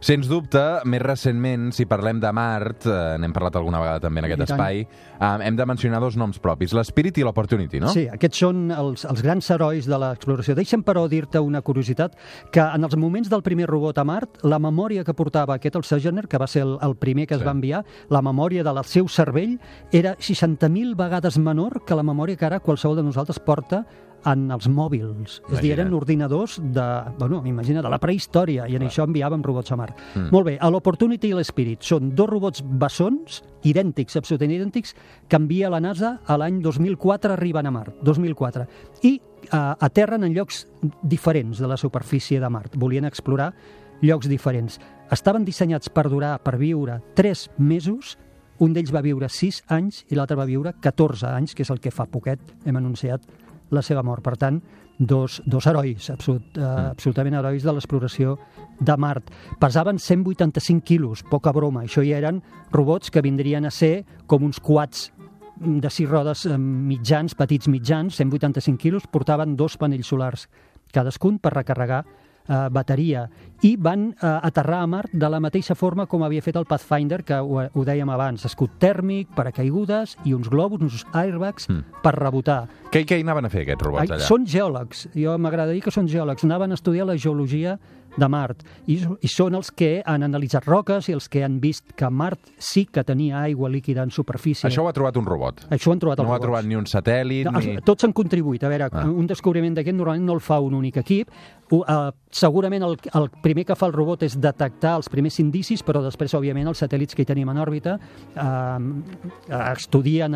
Sens 0.00 0.28
dubte, 0.28 0.62
més 0.88 1.02
recentment, 1.02 1.68
si 1.76 1.84
parlem 1.84 2.20
de 2.20 2.32
Mart, 2.32 2.86
eh, 2.86 3.18
n'hem 3.20 3.34
parlat 3.36 3.56
alguna 3.56 3.80
vegada 3.82 4.00
també 4.00 4.22
en 4.22 4.30
aquest 4.30 4.46
espai, 4.48 4.80
eh, 4.80 5.38
hem 5.42 5.56
de 5.56 5.66
mencionar 5.66 6.00
dos 6.00 6.16
noms 6.16 6.38
propis, 6.38 6.72
l'Spirit 6.72 7.18
i 7.18 7.22
l'Opportunity, 7.22 7.80
no? 7.80 7.88
Sí, 7.92 8.06
aquests 8.08 8.38
són 8.38 8.70
els, 8.70 9.04
els 9.04 9.22
grans 9.22 9.50
herois 9.50 9.84
de 9.84 9.98
l'exploració. 9.98 10.54
Deixa'm, 10.56 10.82
però, 10.82 11.06
dir-te 11.08 11.38
una 11.38 11.60
curiositat, 11.60 12.16
que 12.50 12.60
en 12.60 12.79
els 12.84 12.96
moments 12.96 13.30
del 13.30 13.42
primer 13.42 13.66
robot 13.70 13.98
a 13.98 14.04
Mart, 14.04 14.42
la 14.42 14.58
memòria 14.58 15.04
que 15.04 15.14
portava 15.14 15.54
aquest, 15.54 15.76
el 15.76 15.84
Sojourner, 15.84 16.26
que 16.28 16.38
va 16.38 16.46
ser 16.46 16.62
el, 16.62 16.76
el 16.82 16.96
primer 16.96 17.26
que 17.26 17.34
es 17.34 17.40
Sí. 17.40 17.46
va 17.46 17.52
enviar, 17.52 17.84
la 18.08 18.22
memòria 18.22 18.62
del 18.64 18.82
seu 18.84 19.08
cervell 19.08 19.58
era 19.92 20.16
60.000 20.18 20.94
vegades 20.96 21.38
menor 21.38 21.84
que 21.84 21.94
la 21.94 22.02
memòria 22.02 22.36
que 22.36 22.46
ara 22.46 22.60
qualsevol 22.60 22.96
de 22.96 23.02
nosaltres 23.02 23.38
porta 23.38 23.86
en 24.28 24.50
els 24.52 24.68
mòbils. 24.68 25.40
És 25.50 25.58
a 25.58 25.62
dir, 25.62 25.72
eren 25.76 25.94
ordinadors 25.96 26.58
de, 26.60 26.86
bueno, 27.18 27.40
imagina, 27.46 27.82
de 27.82 27.92
la 27.92 28.00
prehistòria, 28.02 28.66
i 28.68 28.76
en 28.76 28.84
això 28.86 29.06
enviàvem 29.08 29.42
robots 29.46 29.72
a 29.72 29.78
Mart. 29.80 29.98
Mm. 30.14 30.28
Molt 30.34 30.48
bé, 30.50 30.56
l'Opportunity 30.60 31.30
i 31.30 31.38
l'Spirit 31.38 31.86
són 31.86 32.12
dos 32.16 32.30
robots 32.30 32.62
bessons, 32.62 33.40
idèntics, 33.66 34.16
absolutament 34.20 34.58
idèntics, 34.58 34.94
que 35.28 35.40
envia 35.40 35.70
la 35.72 35.80
NASA 35.80 36.18
a 36.26 36.38
l'any 36.40 36.60
2004 36.64 37.34
arriben 37.36 37.68
a 37.68 37.74
Mart, 37.74 38.00
2004. 38.06 38.66
I 39.08 39.16
eh, 39.18 39.56
aterren 39.56 40.24
en 40.24 40.34
llocs 40.36 40.66
diferents 41.02 41.58
de 41.58 41.68
la 41.68 41.78
superfície 41.80 42.40
de 42.40 42.50
Mart. 42.50 42.76
Volien 42.76 43.08
explorar 43.08 43.52
llocs 44.00 44.28
diferents. 44.28 44.80
Estaven 45.12 45.44
dissenyats 45.44 45.90
per 45.92 46.08
durar, 46.08 46.38
per 46.44 46.56
viure 46.56 47.00
3 47.18 47.48
mesos, 47.58 48.16
un 48.60 48.74
d'ells 48.76 48.92
va 48.92 49.00
viure 49.00 49.28
6 49.32 49.62
anys 49.72 50.04
i 50.12 50.16
l'altre 50.18 50.36
va 50.36 50.44
viure 50.48 50.74
14 50.84 51.30
anys, 51.32 51.54
que 51.56 51.64
és 51.64 51.70
el 51.72 51.80
que 51.80 51.92
fa 51.92 52.04
poquet 52.04 52.40
hem 52.68 52.76
anunciat 52.76 53.24
la 53.70 53.82
seva 53.82 54.02
mort. 54.06 54.22
Per 54.24 54.36
tant, 54.38 54.60
dos, 54.98 55.40
dos 55.46 55.66
herois, 55.66 56.10
absolut, 56.12 56.58
eh, 56.58 56.64
absolutament 56.90 57.38
herois 57.38 57.64
de 57.64 57.72
l'exploració 57.72 58.36
de 58.80 58.96
Mart. 59.00 59.30
Pesaven 59.60 59.98
185 59.98 60.84
quilos, 60.84 61.24
poca 61.30 61.52
broma. 61.56 61.84
Això 61.84 62.04
ja 62.06 62.18
eren 62.20 62.42
robots 62.72 63.10
que 63.10 63.22
vindrien 63.24 63.64
a 63.64 63.70
ser 63.70 64.04
com 64.26 64.44
uns 64.44 64.60
quads 64.60 65.10
de 65.60 65.90
sis 65.90 66.08
rodes 66.08 66.46
eh, 66.46 66.56
mitjans, 66.58 67.34
petits 67.36 67.68
mitjans, 67.68 68.16
185 68.16 68.80
quilos, 68.80 69.06
portaven 69.06 69.56
dos 69.56 69.76
panells 69.80 70.08
solars 70.08 70.48
cadascun 70.92 71.38
per 71.38 71.54
recarregar 71.54 72.04
eh, 72.50 72.66
bateria 72.74 73.28
i 73.62 73.74
van 73.76 74.08
eh, 74.10 74.26
aterrar 74.42 74.80
a 74.82 74.86
Mart 74.88 75.12
de 75.12 75.28
la 75.30 75.38
mateixa 75.40 75.74
forma 75.76 76.06
com 76.08 76.22
havia 76.24 76.42
fet 76.42 76.56
el 76.56 76.64
Pathfinder, 76.66 77.22
que 77.24 77.36
ho, 77.38 77.60
ho 77.70 77.84
dèiem 77.84 78.08
abans, 78.10 78.44
escut 78.48 78.78
tèrmic, 78.80 79.28
paracaigudes 79.36 80.16
i 80.24 80.34
uns 80.34 80.48
globus, 80.50 80.80
uns 80.82 81.06
airbags 81.12 81.68
Mm. 81.70 81.84
per 82.02 82.14
rebotar. 82.16 82.64
Què, 82.90 83.04
què 83.06 83.18
hi 83.20 83.22
anaven 83.22 83.44
a 83.46 83.50
fer 83.52 83.62
aquests 83.66 83.84
robots 83.84 84.10
allà? 84.10 84.24
són 84.26 84.46
geòlegs, 84.48 85.08
jo 85.14 85.36
m'agrada 85.38 85.70
dir 85.72 85.82
que 85.84 85.92
són 85.94 86.08
geòlegs, 86.08 86.42
anaven 86.48 86.72
a 86.72 86.74
estudiar 86.74 87.06
la 87.06 87.16
geologia 87.16 87.78
de 88.16 88.26
Mart. 88.26 88.64
I, 88.90 88.96
I 89.22 89.28
són 89.30 89.54
els 89.54 89.68
que 89.70 90.00
han 90.04 90.24
analitzat 90.26 90.64
roques 90.66 91.06
i 91.08 91.12
els 91.14 91.28
que 91.30 91.44
han 91.46 91.60
vist 91.62 91.92
que 91.94 92.08
Mart 92.10 92.40
sí 92.58 92.86
que 92.90 93.04
tenia 93.06 93.42
aigua 93.44 93.68
líquida 93.70 94.02
en 94.02 94.10
superfície. 94.10 94.66
Això 94.66 94.82
ho 94.82 94.88
ha 94.88 94.92
trobat 94.96 95.16
un 95.20 95.28
robot. 95.28 95.60
Això 95.70 95.90
ho 95.90 95.92
han 95.94 96.00
trobat 96.02 96.18
els 96.18 96.26
No 96.26 96.32
ho 96.32 96.34
ha 96.34 96.38
robots. 96.40 96.46
trobat 96.48 96.64
ni 96.66 96.74
un 96.80 96.88
satèl·lit, 96.90 97.44
No, 97.46 97.60
ni... 97.60 97.76
Tots 97.86 98.04
han 98.08 98.12
contribuït. 98.12 98.64
A 98.64 98.68
veure, 98.72 98.88
ah. 98.90 99.04
un 99.06 99.28
descobriment 99.30 99.76
d'aquest 99.78 99.94
normalment 99.96 100.26
no 100.26 100.34
el 100.34 100.40
fa 100.42 100.58
un 100.58 100.74
únic 100.74 100.96
equip. 101.04 101.30
Uh, 101.70 102.10
segurament 102.34 102.82
el, 102.82 102.96
el 103.14 103.28
primer 103.42 103.64
que 103.64 103.76
fa 103.78 103.86
el 103.86 103.92
robot 103.94 104.24
és 104.26 104.34
detectar 104.42 104.96
els 104.98 105.08
primers 105.08 105.36
indicis, 105.38 105.84
però 105.86 106.00
després, 106.02 106.34
òbviament, 106.34 106.66
els 106.66 106.80
satèl·lits 106.82 107.14
que 107.14 107.22
hi 107.22 107.28
tenim 107.28 107.48
en 107.52 107.58
òrbita 107.62 107.94
uh, 108.34 109.60
estudien 109.72 110.34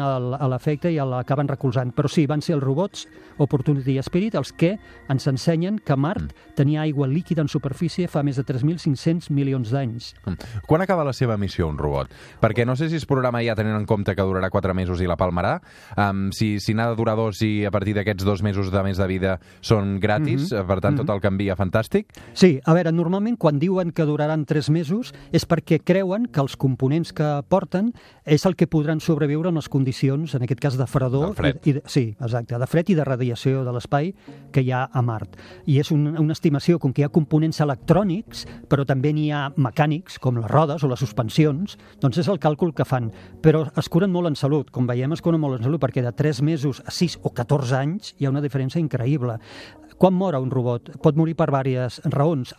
l'efecte 0.50 0.90
i 0.92 0.98
l'acaben 0.98 1.48
recolzant. 1.50 1.92
Però 1.94 2.08
sí, 2.10 2.26
van 2.30 2.42
ser 2.42 2.54
els 2.56 2.64
robots 2.64 3.06
Opportunity 3.42 3.96
Spirit 4.06 4.36
els 4.38 4.52
que 4.54 4.76
ens 5.10 5.26
ensenyen 5.30 5.80
que 5.82 5.96
Mart 5.96 6.14
Mm. 6.24 6.54
tenia 6.54 6.82
aigua 6.82 7.08
líquida 7.08 7.42
en 7.42 7.48
superfície 7.48 8.06
fa 8.08 8.22
més 8.22 8.36
de 8.36 8.44
3.500 8.46 9.30
milions 9.34 9.70
d'anys. 9.74 10.12
Quan 10.66 10.80
acaba 10.80 11.02
la 11.04 11.12
seva 11.12 11.36
missió, 11.36 11.66
un 11.68 11.76
robot? 11.78 12.08
Perquè 12.40 12.64
no 12.64 12.76
sé 12.76 12.88
si 12.88 12.96
es 12.96 13.06
programa 13.06 13.42
ja 13.42 13.56
tenint 13.58 13.74
en 13.76 13.84
compte 13.86 14.14
que 14.14 14.22
durarà 14.22 14.50
4 14.50 14.72
mesos 14.74 15.00
i 15.02 15.06
la 15.10 15.16
palmarà, 15.16 15.56
um, 15.98 16.30
si, 16.32 16.60
si 16.60 16.72
n'ha 16.74 16.88
de 16.92 16.96
durar 16.96 17.16
dos 17.16 17.42
i 17.42 17.64
a 17.66 17.72
partir 17.74 17.94
d'aquests 17.98 18.24
dos 18.24 18.42
mesos 18.46 18.70
de 18.70 18.82
més 18.86 18.96
de 18.96 19.06
vida 19.10 19.38
són 19.60 19.98
gratis, 20.00 20.52
Mhm. 20.52 20.66
per 20.66 20.80
tant 20.80 20.96
tot 21.02 21.10
el 21.10 21.20
canvia 21.24 21.56
fantàstic. 21.56 22.12
Sí, 22.36 22.58
a 22.64 22.74
veure, 22.76 22.92
normalment 22.92 23.38
quan 23.40 23.58
diuen 23.62 23.92
que 23.96 24.06
duraran 24.08 24.44
tres 24.48 24.68
mesos 24.70 25.14
és 25.32 25.46
perquè 25.48 25.80
creuen 25.80 26.28
que 26.28 26.42
els 26.44 26.58
components 26.60 27.14
que 27.16 27.30
porten 27.48 27.92
és 28.24 28.44
el 28.44 28.56
que 28.56 28.68
podran 28.70 29.00
sobreviure 29.00 29.50
en 29.50 29.58
les 29.58 29.70
condicions, 29.72 30.36
en 30.36 30.44
aquest 30.44 30.60
cas 30.62 30.78
de 30.80 30.86
fredor... 30.90 31.30
Del 31.30 31.38
fred. 31.38 31.60
I, 31.64 31.70
i 31.70 31.76
de, 31.78 31.84
sí, 31.90 32.04
exacte, 32.18 32.58
de 32.60 32.68
fred 32.70 32.92
i 32.92 32.98
de 32.98 33.06
radiació 33.06 33.64
de 33.66 33.74
l'espai 33.74 34.12
que 34.52 34.64
hi 34.64 34.72
ha 34.74 34.84
a 34.92 35.02
Mart. 35.04 35.38
I 35.70 35.80
és 35.82 35.90
un, 35.94 36.06
una 36.20 36.36
estimació 36.36 36.78
com 36.82 36.92
que 36.92 37.02
hi 37.02 37.08
ha 37.08 37.12
components 37.14 37.60
electrònics, 37.64 38.44
però 38.70 38.86
també 38.88 39.14
n'hi 39.16 39.30
ha 39.32 39.46
mecànics, 39.56 40.18
com 40.22 40.40
les 40.40 40.50
rodes 40.50 40.84
o 40.84 40.90
les 40.90 41.00
suspensions, 41.00 41.78
doncs 42.02 42.20
és 42.20 42.30
el 42.32 42.40
càlcul 42.42 42.74
que 42.76 42.86
fan. 42.88 43.10
Però 43.44 43.64
es 43.80 43.90
curen 43.92 44.12
molt 44.12 44.32
en 44.32 44.38
salut, 44.38 44.70
com 44.74 44.88
veiem 44.90 45.14
es 45.16 45.24
curen 45.24 45.42
molt 45.42 45.58
en 45.58 45.68
salut, 45.68 45.82
perquè 45.82 46.04
de 46.04 46.12
3 46.12 46.42
mesos 46.46 46.82
a 46.84 46.94
6 46.94 47.20
o 47.22 47.32
14 47.34 47.80
anys 47.80 48.14
hi 48.18 48.26
ha 48.26 48.34
una 48.34 48.44
diferència 48.44 48.82
increïble. 48.82 49.38
Quan 49.98 50.14
mor 50.18 50.34
un 50.34 50.50
robot? 50.50 50.90
Pot 51.02 51.13
morir 51.16 51.36
per 51.38 51.50
diverses 51.50 52.04
raons. 52.12 52.54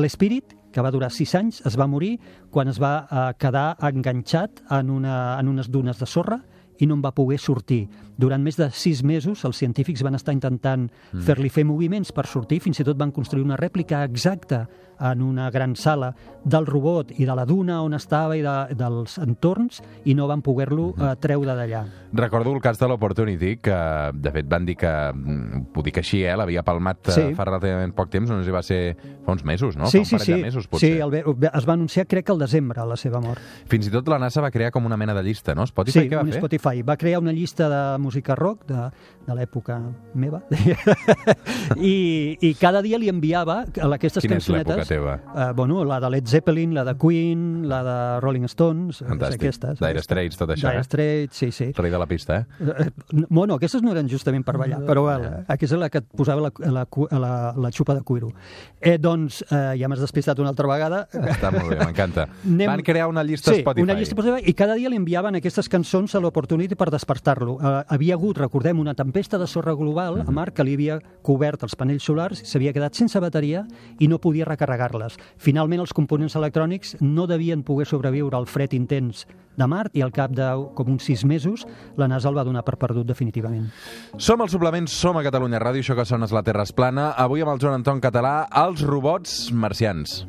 L'Spirit, 0.00 0.56
que 0.70 0.82
va 0.82 0.92
durar 0.94 1.10
6 1.10 1.34
anys, 1.34 1.60
es 1.66 1.76
va 1.78 1.88
morir 1.90 2.16
quan 2.50 2.68
es 2.70 2.78
va 2.80 2.94
eh, 3.02 3.26
quedar 3.38 3.76
enganxat 3.90 4.62
en, 4.70 4.90
una, 4.90 5.38
en 5.40 5.48
unes 5.48 5.70
dunes 5.70 5.98
de 5.98 6.06
sorra 6.06 6.40
i 6.80 6.86
no 6.86 6.96
en 6.96 7.02
va 7.04 7.12
poder 7.12 7.38
sortir. 7.38 7.84
Durant 8.16 8.42
més 8.42 8.56
de 8.56 8.70
sis 8.72 9.02
mesos 9.04 9.44
els 9.44 9.58
científics 9.60 10.04
van 10.06 10.16
estar 10.16 10.34
intentant 10.36 10.86
mm. 10.88 11.24
fer-li 11.26 11.50
fer 11.52 11.66
moviments 11.68 12.12
per 12.16 12.26
sortir, 12.26 12.60
fins 12.64 12.80
i 12.80 12.86
tot 12.86 12.98
van 13.00 13.12
construir 13.12 13.44
una 13.44 13.58
rèplica 13.60 14.04
exacta 14.08 14.66
en 15.00 15.22
una 15.22 15.50
gran 15.50 15.76
sala 15.76 16.12
del 16.44 16.66
robot 16.66 17.10
i 17.20 17.26
de 17.28 17.34
la 17.36 17.44
duna 17.44 17.82
on 17.84 17.94
estava 17.96 18.36
i 18.36 18.42
de, 18.44 18.74
dels 18.78 19.18
entorns 19.20 19.80
i 20.08 20.14
no 20.16 20.26
van 20.28 20.40
poder-lo 20.44 20.90
eh, 20.96 21.14
treure 21.20 21.54
d'allà. 21.56 21.82
Recordo 22.16 22.52
el 22.54 22.60
cas 22.64 22.78
de 22.80 22.88
l'Opportunity, 22.88 23.56
que 23.62 23.76
de 24.14 24.32
fet 24.34 24.48
van 24.50 24.64
dir 24.66 24.76
que, 24.80 24.90
mm, 25.14 25.66
ho 25.76 25.82
dic 25.86 26.00
així, 26.00 26.22
eh, 26.24 26.36
l'havia 26.36 26.62
palmat 26.66 27.08
eh, 27.08 27.12
Sí. 27.12 27.26
fa 27.34 27.44
relativament 27.44 27.92
poc 27.94 28.10
temps, 28.10 28.30
no 28.30 28.38
sé 28.40 28.44
si 28.48 28.50
va 28.54 28.62
ser 28.62 28.96
fa 29.24 29.32
uns 29.32 29.44
mesos, 29.44 29.76
no? 29.76 29.86
sí, 29.86 29.98
fa 29.98 30.02
un 30.02 30.06
sí, 30.06 30.16
parell 30.16 30.26
sí. 30.26 30.32
de 30.32 30.42
mesos, 30.42 30.66
potser. 30.68 30.94
sí 30.94 31.00
el, 31.00 31.14
es 31.52 31.68
va 31.68 31.72
anunciar 31.74 32.06
crec 32.06 32.26
que 32.26 32.32
al 32.32 32.38
desembre 32.38 32.84
la 32.86 32.96
seva 32.96 33.20
mort. 33.20 33.40
Fins 33.68 33.86
i 33.86 33.90
tot 33.90 34.08
la 34.08 34.18
NASA 34.18 34.40
va 34.40 34.50
crear 34.50 34.70
com 34.72 34.86
una 34.86 34.96
mena 34.96 35.14
de 35.14 35.22
llista, 35.22 35.54
no? 35.54 35.64
Spotify, 35.64 36.00
Sí, 36.00 36.08
què 36.08 36.16
va 36.16 36.24
fer? 36.24 36.40
Spotify. 36.40 36.82
Va 36.82 36.96
crear 36.96 37.20
una 37.20 37.32
llista 37.32 37.68
de 37.68 37.98
música 37.98 38.34
rock 38.34 38.66
de, 38.66 38.88
de 39.26 39.34
l'època 39.36 39.78
meva 40.14 40.42
I, 41.76 42.36
i 42.40 42.54
cada 42.58 42.82
dia 42.82 42.98
li 42.98 43.08
enviava 43.10 43.60
a 43.64 43.90
aquestes 43.94 44.24
Quina 44.24 44.38
cançonetes 44.38 44.89
teva? 44.90 45.14
Uh, 45.30 45.52
bueno, 45.54 45.84
la 45.86 46.00
de 46.02 46.10
Led 46.10 46.26
Zeppelin, 46.26 46.74
la 46.74 46.84
de 46.84 46.96
Queen, 46.98 47.68
la 47.70 47.80
de 47.86 47.96
Rolling 48.24 48.48
Stones, 48.50 49.00
Fantàstic. 49.06 49.38
aquestes. 49.40 49.78
Dire 49.80 50.02
Straits, 50.02 50.36
tot 50.40 50.50
això, 50.50 50.68
Dire 50.72 50.80
eh? 50.82 50.84
Straits, 50.88 51.36
sí, 51.38 51.50
sí. 51.54 51.70
Rei 51.76 51.90
de 51.94 51.98
la 52.02 52.06
pista, 52.10 52.40
eh? 52.42 52.46
Eh, 52.60 52.90
Bueno, 53.30 53.54
aquestes 53.54 53.82
no 53.82 53.92
eren 53.94 54.08
justament 54.10 54.44
per 54.44 54.56
ballar, 54.58 54.80
però 54.86 55.02
bueno, 55.06 55.30
aquesta 55.46 55.76
és 55.76 55.80
la 55.80 55.88
que 55.90 55.98
et 56.02 56.06
posava 56.16 56.40
la, 56.48 56.52
la, 56.70 56.84
la, 57.18 57.32
la 57.56 57.70
xupa 57.70 57.94
de 57.94 58.02
cuiro. 58.02 58.32
Eh, 58.80 58.96
doncs, 58.98 59.42
eh, 59.50 59.76
ja 59.78 59.88
m'has 59.88 60.00
despistat 60.02 60.38
una 60.42 60.50
altra 60.50 60.66
vegada. 60.70 61.04
Està 61.12 61.50
molt 61.54 61.70
bé, 61.74 61.78
m'encanta. 61.84 62.26
Anem- 62.44 62.66
Van 62.70 62.82
crear 62.82 63.06
una 63.08 63.22
llista 63.24 63.52
sí, 63.54 63.60
Spotify. 63.62 63.84
una 63.84 63.94
llista 63.94 64.14
Spotify 64.16 64.42
i 64.50 64.54
cada 64.58 64.74
dia 64.74 64.88
li 64.90 64.96
enviaven 64.98 65.36
aquestes 65.38 65.68
cançons 65.70 66.14
a 66.14 66.20
l'Opportunity 66.20 66.74
per 66.74 66.90
despertar-lo. 66.90 67.54
Uh, 67.60 67.80
havia 67.88 68.14
hagut, 68.18 68.38
recordem, 68.38 68.78
una 68.80 68.94
tempesta 68.94 69.38
de 69.38 69.46
sorra 69.46 69.74
global 69.74 70.18
Mhm. 70.20 70.28
a 70.28 70.30
Mart 70.32 70.54
que 70.56 70.64
li 70.64 70.74
havia 70.74 70.98
cobert 71.22 71.62
els 71.62 71.76
panells 71.76 72.02
solars, 72.02 72.40
s'havia 72.44 72.72
quedat 72.72 72.94
sense 72.94 73.20
bateria 73.20 73.66
i 73.98 74.08
no 74.08 74.18
podia 74.18 74.44
recarregar-les. 74.80 75.18
Finalment, 75.38 75.80
els 75.84 75.92
components 75.92 76.36
electrònics 76.36 76.96
no 77.00 77.26
devien 77.26 77.62
poder 77.62 77.86
sobreviure 77.86 78.36
al 78.36 78.46
fred 78.46 78.74
intens 78.74 79.26
de 79.56 79.66
Mart 79.66 79.96
i 79.96 80.02
al 80.02 80.12
cap 80.12 80.32
de 80.32 80.48
com 80.74 80.94
uns 80.94 81.04
sis 81.04 81.24
mesos 81.24 81.66
la 81.96 82.08
NASA 82.08 82.30
el 82.30 82.38
va 82.38 82.44
donar 82.44 82.64
per 82.64 82.78
perdut 82.80 83.06
definitivament. 83.06 83.68
Som 84.16 84.40
al 84.40 84.48
suplement, 84.52 84.88
som 84.88 85.16
a 85.16 85.24
Catalunya 85.26 85.60
Ràdio, 85.60 85.84
això 85.84 85.96
que 85.98 86.08
sona 86.08 86.28
és 86.28 86.32
la 86.34 86.44
Terra 86.46 86.64
és 86.64 86.72
plana. 86.72 87.12
Avui 87.16 87.42
amb 87.42 87.54
el 87.54 87.60
Joan 87.62 87.80
Anton 87.80 88.00
Català, 88.00 88.46
els 88.64 88.84
robots 88.86 89.50
marcians. 89.52 90.24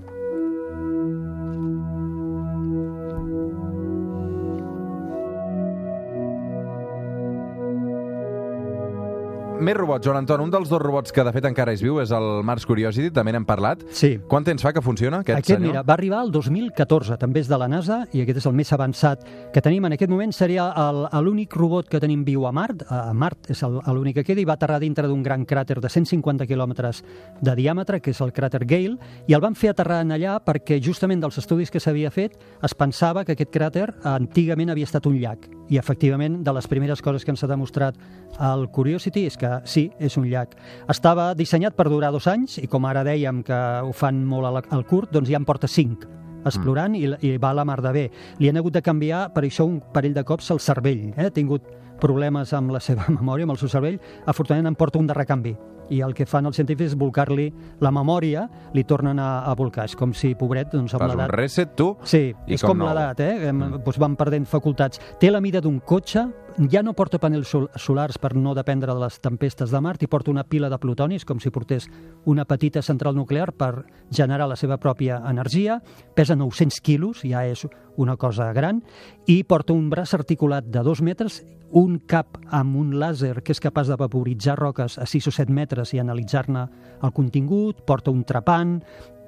Més 9.61 9.75
robots, 9.77 10.01
Joan 10.07 10.17
Anton. 10.23 10.41
Un 10.41 10.49
dels 10.49 10.69
dos 10.71 10.79
robots 10.81 11.11
que 11.13 11.21
de 11.21 11.31
fet 11.35 11.45
encara 11.45 11.69
és 11.75 11.81
viu 11.85 11.99
és 12.01 12.09
el 12.17 12.39
Mars 12.47 12.63
Curiosity, 12.65 13.11
també 13.13 13.29
n'hem 13.35 13.43
parlat. 13.45 13.83
Sí. 13.93 14.15
Quant 14.27 14.41
temps 14.47 14.63
fa 14.65 14.71
que 14.73 14.81
funciona 14.81 15.19
aquest, 15.21 15.37
Aquest, 15.37 15.51
senyor? 15.59 15.67
mira, 15.67 15.83
va 15.85 15.93
arribar 15.93 16.23
el 16.25 16.31
2014, 16.33 17.13
també 17.21 17.43
és 17.43 17.47
de 17.51 17.59
la 17.61 17.67
NASA, 17.69 17.99
i 18.11 18.23
aquest 18.23 18.39
és 18.41 18.47
el 18.49 18.55
més 18.57 18.71
avançat 18.73 19.21
que 19.53 19.61
tenim 19.61 19.85
en 19.85 19.93
aquest 19.93 20.09
moment. 20.09 20.33
Seria 20.33 20.65
el- 20.87 21.03
l'únic 21.23 21.53
robot 21.53 21.87
que 21.93 21.99
tenim 21.99 22.23
viu 22.25 22.47
a 22.47 22.51
Mart. 22.51 22.81
A 22.89 23.13
Mart 23.13 23.51
és 23.51 23.61
l'únic 23.61 24.15
que 24.15 24.23
queda 24.23 24.41
i 24.41 24.45
va 24.45 24.53
aterrar 24.57 24.79
dintre 24.79 25.07
d'un 25.07 25.21
gran 25.21 25.45
cràter 25.45 25.79
de 25.79 25.89
150 25.89 26.47
quilòmetres 26.47 27.03
de 27.39 27.55
diàmetre, 27.55 28.01
que 28.01 28.09
és 28.11 28.21
el 28.21 28.33
cràter 28.33 28.65
Gale, 28.65 28.97
i 29.27 29.33
el 29.33 29.41
van 29.41 29.53
fer 29.53 29.69
aterrar 29.69 30.01
en 30.01 30.09
allà 30.09 30.39
perquè 30.43 30.81
justament 30.81 31.21
dels 31.21 31.37
estudis 31.37 31.69
que 31.69 31.79
s'havia 31.79 32.09
fet 32.09 32.33
es 32.63 32.73
pensava 32.73 33.23
que 33.23 33.33
aquest 33.33 33.51
cràter 33.53 33.93
antigament 34.03 34.71
havia 34.71 34.85
estat 34.85 35.05
un 35.05 35.19
llac. 35.21 35.60
I 35.71 35.79
efectivament, 35.79 36.41
de 36.43 36.53
les 36.53 36.67
primeres 36.67 37.01
coses 37.01 37.23
que 37.23 37.31
ens 37.31 37.43
ha 37.45 37.49
demostrat 37.49 37.95
el 38.43 38.67
Curiosity 38.75 39.25
és 39.29 39.37
que 39.39 39.51
sí, 39.63 39.85
és 39.99 40.17
un 40.19 40.27
llac. 40.27 40.57
Estava 40.91 41.31
dissenyat 41.37 41.77
per 41.77 41.87
durar 41.89 42.11
dos 42.11 42.27
anys 42.27 42.57
i 42.59 42.67
com 42.67 42.85
ara 42.89 43.05
dèiem 43.07 43.41
que 43.47 43.59
ho 43.85 43.93
fan 43.95 44.25
molt 44.27 44.51
al, 44.51 44.59
al 44.67 44.85
curt, 44.89 45.13
doncs 45.15 45.31
ja 45.31 45.39
en 45.39 45.47
porta 45.47 45.71
cinc 45.71 46.07
explorant 46.45 46.95
i, 46.97 47.05
i 47.21 47.35
va 47.37 47.51
a 47.51 47.59
la 47.61 47.65
mar 47.65 47.79
de 47.85 47.91
bé. 47.95 48.07
Li 48.41 48.49
han 48.49 48.57
hagut 48.57 48.73
de 48.73 48.83
canviar 48.83 49.27
per 49.33 49.45
això 49.45 49.67
un 49.69 49.79
parell 49.93 50.15
de 50.17 50.25
cops 50.27 50.49
el 50.51 50.59
cervell. 50.59 51.11
Eh? 51.15 51.27
Ha 51.29 51.35
tingut 51.35 51.67
problemes 52.01 52.53
amb 52.57 52.73
la 52.73 52.81
seva 52.83 53.07
memòria, 53.19 53.47
amb 53.47 53.55
el 53.55 53.61
seu 53.61 53.71
cervell. 53.71 54.01
Afortunadament 54.25 54.73
en 54.73 54.79
porta 54.79 54.99
un 54.99 55.07
de 55.07 55.17
recanvi 55.17 55.55
i 55.91 56.01
el 56.01 56.15
que 56.15 56.25
fan 56.29 56.47
els 56.47 56.57
científics 56.57 56.93
és 56.93 56.97
volcar-li 56.99 57.49
la 57.83 57.91
memòria, 57.93 58.47
li 58.73 58.83
tornen 58.87 59.19
a, 59.19 59.43
a 59.47 59.55
volcar. 59.59 59.85
És 59.89 59.97
com 59.99 60.15
si, 60.17 60.33
pobret, 60.39 60.71
doncs 60.73 60.95
amb 60.95 61.05
Fas 61.05 61.15
un 61.15 61.19
l'edat... 61.19 61.35
reset, 61.35 61.75
tu, 61.77 61.91
Sí, 62.07 62.29
I 62.47 62.55
és 62.55 62.63
com 62.63 62.77
com, 62.77 62.87
l'edat, 62.87 63.19
eh? 63.23 63.49
Em, 63.51 63.65
doncs 63.77 63.99
van 64.01 64.15
perdent 64.19 64.47
facultats. 64.49 65.01
Té 65.19 65.31
la 65.31 65.41
mida 65.43 65.61
d'un 65.63 65.79
cotxe, 65.83 66.25
ja 66.71 66.81
no 66.83 66.95
porta 66.97 67.19
panells 67.21 67.51
sol 67.51 67.67
solars 67.79 68.17
per 68.21 68.33
no 68.35 68.55
dependre 68.57 68.93
de 68.93 69.03
les 69.03 69.19
tempestes 69.23 69.71
de 69.71 69.81
Mart 69.83 70.03
i 70.03 70.09
porta 70.11 70.31
una 70.31 70.43
pila 70.47 70.69
de 70.71 70.79
plutoni, 70.81 71.19
és 71.19 71.27
com 71.27 71.39
si 71.39 71.51
portés 71.53 71.87
una 72.25 72.45
petita 72.45 72.81
central 72.81 73.15
nuclear 73.15 73.51
per 73.51 73.85
generar 74.09 74.49
la 74.49 74.59
seva 74.59 74.79
pròpia 74.81 75.21
energia, 75.29 75.81
pesa 76.15 76.35
900 76.35 76.81
quilos, 76.81 77.23
ja 77.23 77.45
és 77.47 77.65
una 77.97 78.17
cosa 78.17 78.51
gran, 78.53 78.81
i 79.27 79.41
porta 79.43 79.73
un 79.73 79.89
braç 79.91 80.15
articulat 80.17 80.67
de 80.71 80.83
2 80.83 81.01
metres, 81.05 81.41
un 81.71 81.99
cap 82.05 82.37
amb 82.51 82.75
un 82.75 82.95
làser 82.99 83.41
que 83.41 83.53
és 83.55 83.61
capaç 83.63 83.87
de 83.87 83.97
vaporitzar 83.99 84.57
roques 84.59 84.97
a 84.99 85.05
6 85.07 85.29
o 85.31 85.31
7 85.31 85.53
metres 85.55 85.80
i 85.93 86.01
analitzar-ne 86.01 86.65
el 87.01 87.13
contingut, 87.15 87.81
porta 87.85 88.13
un 88.13 88.23
trepant, 88.27 88.77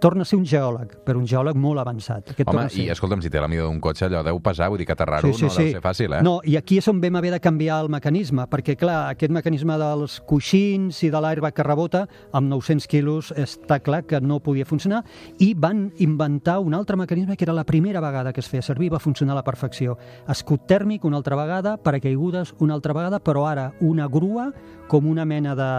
torna 0.04 0.24
a 0.24 0.28
ser 0.28 0.36
un 0.36 0.44
geòleg, 0.44 0.98
però 1.08 1.22
un 1.22 1.28
geòleg 1.30 1.56
molt 1.56 1.80
avançat. 1.80 2.34
Aquest 2.34 2.50
Home, 2.52 2.66
i 2.76 2.90
escolta'm, 2.92 3.22
si 3.24 3.30
té 3.32 3.40
la 3.40 3.48
mida 3.48 3.64
d'un 3.64 3.80
cotxe, 3.84 4.10
allò 4.10 4.20
deu 4.28 4.42
pesar, 4.44 4.68
vull 4.74 4.82
dir 4.82 4.88
que 4.90 4.96
aterrar-ho 4.98 5.32
no 5.32 5.38
deu 5.40 5.54
ser 5.54 5.80
fàcil, 5.84 6.18
eh? 6.18 6.20
No, 6.26 6.34
i 6.44 6.58
aquí 6.60 6.82
és 6.82 6.90
on 6.92 7.00
vam 7.00 7.16
haver 7.22 7.32
de 7.32 7.40
canviar 7.44 7.80
el 7.86 7.88
mecanisme, 7.94 8.44
perquè, 8.52 8.76
clar, 8.80 8.98
aquest 9.14 9.32
mecanisme 9.32 9.78
dels 9.80 10.18
coixins 10.28 11.00
i 11.08 11.12
de 11.14 11.24
l'airbag 11.24 11.56
que 11.56 11.64
rebota, 11.64 12.04
amb 12.36 12.52
900 12.52 12.90
quilos 12.92 13.32
està 13.40 13.80
clar 13.86 14.02
que 14.10 14.20
no 14.20 14.42
podia 14.44 14.68
funcionar, 14.68 15.06
i 15.40 15.54
van 15.56 15.86
inventar 16.04 16.60
un 16.60 16.76
altre 16.76 17.00
mecanisme 17.00 17.38
que 17.40 17.48
era 17.48 17.56
la 17.56 17.64
primera 17.64 18.04
vegada 18.04 18.36
que 18.36 18.44
es 18.44 18.52
feia 18.52 18.66
servir, 18.66 18.92
va 18.92 19.00
funcionar 19.00 19.38
a 19.38 19.40
la 19.40 19.48
perfecció. 19.48 19.96
Escut 20.28 20.68
tèrmic 20.68 21.08
una 21.08 21.22
altra 21.22 21.40
vegada, 21.40 21.78
paracaigudes 21.80 22.58
una 22.60 22.76
altra 22.76 22.92
vegada, 22.92 23.24
però 23.24 23.48
ara 23.48 23.72
una 23.80 24.12
grua 24.12 24.52
com 24.92 25.08
una 25.08 25.24
mena 25.26 25.56
de, 25.56 25.74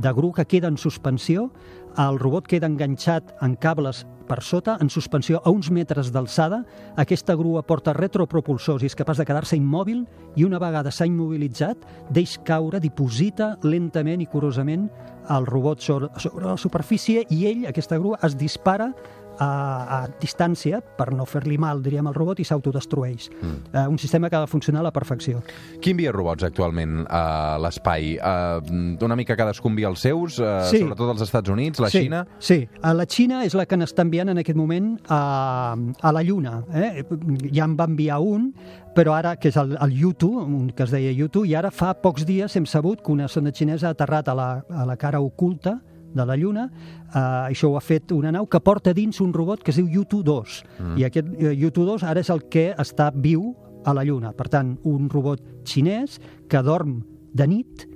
de 0.00 0.12
grua 0.16 0.40
que 0.40 0.48
queda 0.56 0.72
en 0.72 0.80
suspensió 0.80 1.50
el 1.98 2.18
robot 2.20 2.46
queda 2.50 2.68
enganxat 2.68 3.32
en 3.42 3.56
cables 3.56 4.04
per 4.26 4.42
sota, 4.42 4.76
en 4.82 4.90
suspensió 4.90 5.40
a 5.44 5.52
uns 5.54 5.70
metres 5.70 6.10
d'alçada. 6.12 6.62
Aquesta 6.98 7.36
grua 7.38 7.62
porta 7.62 7.94
retropropulsors 7.96 8.82
i 8.82 8.90
és 8.90 8.96
capaç 8.98 9.20
de 9.22 9.26
quedar-se 9.28 9.56
immòbil 9.56 10.02
i 10.36 10.44
una 10.44 10.60
vegada 10.62 10.90
s'ha 10.90 11.06
immobilitzat, 11.08 11.86
deix 12.10 12.36
caure, 12.44 12.82
diposita 12.82 13.54
lentament 13.62 14.20
i 14.20 14.28
curosament 14.30 14.88
el 15.30 15.46
robot 15.46 15.82
sobre, 15.82 16.10
sobre 16.22 16.46
la 16.46 16.58
superfície 16.60 17.24
i 17.30 17.46
ell, 17.48 17.64
aquesta 17.70 17.98
grua, 17.98 18.18
es 18.26 18.36
dispara 18.38 18.92
a, 19.38 19.48
a 19.48 20.00
distància 20.20 20.80
per 20.98 21.10
no 21.14 21.26
fer-li 21.28 21.58
mal, 21.60 21.82
diríem, 21.84 22.06
al 22.06 22.14
robot 22.16 22.40
i 22.40 22.46
s'autodestrueix. 22.48 23.28
Mm. 23.40 23.56
Uh, 23.72 23.84
un 23.90 23.98
sistema 23.98 24.30
que 24.30 24.36
ha 24.36 24.44
de 24.44 24.50
funcionar 24.50 24.80
a 24.80 24.88
la 24.88 24.92
perfecció. 24.92 25.42
Qui 25.82 25.92
envia 25.94 26.12
robots 26.14 26.46
actualment 26.46 27.04
a 27.10 27.56
l'espai? 27.62 28.16
Uh, 28.16 29.04
una 29.04 29.16
mica 29.18 29.36
cadascú 29.36 29.70
envia 29.72 29.90
els 29.92 30.00
seus, 30.00 30.38
uh, 30.40 30.64
Sí. 30.70 30.80
sobretot 30.82 31.10
als 31.10 31.22
Estats 31.26 31.50
Units, 31.50 31.80
la 31.80 31.90
sí, 31.90 32.04
Xina... 32.06 32.26
Sí, 32.38 32.68
a 32.82 32.94
la 32.94 33.06
Xina 33.06 33.44
és 33.44 33.54
la 33.54 33.66
que 33.66 33.76
n'està 33.76 34.02
enviant 34.06 34.28
en 34.32 34.38
aquest 34.42 34.58
moment 34.58 34.96
a, 35.08 35.76
a 35.76 36.12
la 36.12 36.22
Lluna. 36.22 36.62
Eh? 36.74 37.04
Ja 37.52 37.64
en 37.64 37.76
va 37.78 37.86
enviar 37.86 38.20
un, 38.20 38.52
però 38.96 39.12
ara, 39.16 39.36
que 39.36 39.50
és 39.52 39.56
el, 39.60 39.76
el 39.80 39.92
Yutu, 39.92 40.30
un 40.40 40.70
que 40.74 40.86
es 40.86 40.94
deia 40.94 41.12
Yutu, 41.12 41.44
i 41.44 41.54
ara 41.54 41.70
fa 41.70 41.92
pocs 42.00 42.24
dies 42.26 42.56
hem 42.56 42.66
sabut 42.66 43.02
que 43.04 43.12
una 43.12 43.28
sonda 43.28 43.52
xinesa 43.52 43.90
ha 43.90 43.96
aterrat 43.96 44.28
a 44.32 44.34
la, 44.34 44.48
a 44.70 44.86
la 44.88 44.96
cara 44.96 45.20
oculta 45.20 45.76
de 46.14 46.26
la 46.26 46.36
Lluna. 46.36 46.66
Uh, 47.06 47.18
això 47.50 47.70
ho 47.70 47.76
ha 47.78 47.84
fet 47.84 48.12
una 48.12 48.32
nau 48.34 48.46
que 48.50 48.60
porta 48.60 48.94
dins 48.96 49.20
un 49.24 49.32
robot 49.34 49.62
que 49.64 49.72
es 49.72 49.80
diu 49.80 49.88
Yutu-2. 49.98 50.62
Mm. 50.78 50.96
I 51.00 51.06
aquest 51.08 51.30
uh, 51.34 51.52
Yutu-2 51.64 52.06
ara 52.06 52.22
és 52.22 52.30
el 52.32 52.44
que 52.52 52.70
està 52.78 53.10
viu 53.14 53.54
a 53.86 53.94
la 53.94 54.04
Lluna. 54.04 54.32
Per 54.36 54.48
tant, 54.52 54.76
un 54.84 55.10
robot 55.12 55.42
xinès 55.66 56.18
que 56.50 56.62
dorm 56.66 57.00
de 57.36 57.46
nit 57.46 57.86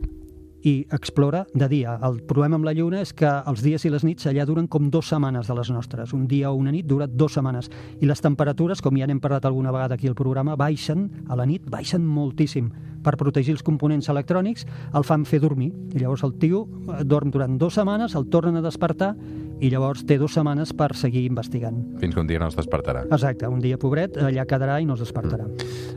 i 0.63 0.87
explora 0.93 1.45
de 1.55 1.69
dia. 1.69 1.97
El 2.07 2.21
problema 2.29 2.59
amb 2.59 2.67
la 2.69 2.75
Lluna 2.77 3.01
és 3.05 3.13
que 3.17 3.29
els 3.29 3.63
dies 3.65 3.85
i 3.85 3.93
les 3.93 4.05
nits 4.07 4.29
allà 4.31 4.47
duren 4.49 4.69
com 4.69 4.91
dues 4.91 5.11
setmanes 5.13 5.49
de 5.49 5.57
les 5.57 5.71
nostres. 5.73 6.15
Un 6.17 6.27
dia 6.29 6.51
o 6.51 6.59
una 6.59 6.73
nit 6.75 6.87
dura 6.87 7.09
dues 7.09 7.37
setmanes. 7.39 7.71
I 8.01 8.09
les 8.09 8.21
temperatures, 8.21 8.83
com 8.83 8.97
ja 8.97 9.09
n'hem 9.09 9.21
parlat 9.21 9.49
alguna 9.49 9.73
vegada 9.73 9.97
aquí 9.97 10.09
al 10.09 10.19
programa, 10.19 10.57
baixen 10.57 11.09
a 11.29 11.37
la 11.37 11.47
nit, 11.49 11.69
baixen 11.71 12.07
moltíssim. 12.07 12.71
Per 13.01 13.17
protegir 13.17 13.55
els 13.57 13.65
components 13.65 14.11
electrònics 14.13 14.67
el 14.95 15.07
fan 15.09 15.25
fer 15.25 15.41
dormir. 15.41 15.71
I 15.95 16.03
llavors 16.03 16.25
el 16.27 16.37
tio 16.41 16.67
eh, 16.67 17.05
dorm 17.05 17.33
durant 17.33 17.57
dues 17.59 17.79
setmanes, 17.81 18.15
el 18.15 18.29
tornen 18.29 18.61
a 18.61 18.65
despertar 18.65 19.15
i 19.61 19.69
llavors 19.69 20.05
té 20.09 20.17
dues 20.21 20.33
setmanes 20.35 20.73
per 20.77 20.95
seguir 20.97 21.27
investigant. 21.29 21.77
Fins 22.01 22.17
que 22.17 22.23
un 22.23 22.29
dia 22.29 22.41
no 22.41 22.49
es 22.49 22.57
despertarà. 22.57 23.05
Exacte, 23.13 23.49
un 23.49 23.61
dia 23.61 23.79
pobret 23.81 24.17
allà 24.21 24.47
quedarà 24.49 24.79
i 24.81 24.89
no 24.89 24.97
es 24.97 25.05
despertarà. 25.05 25.47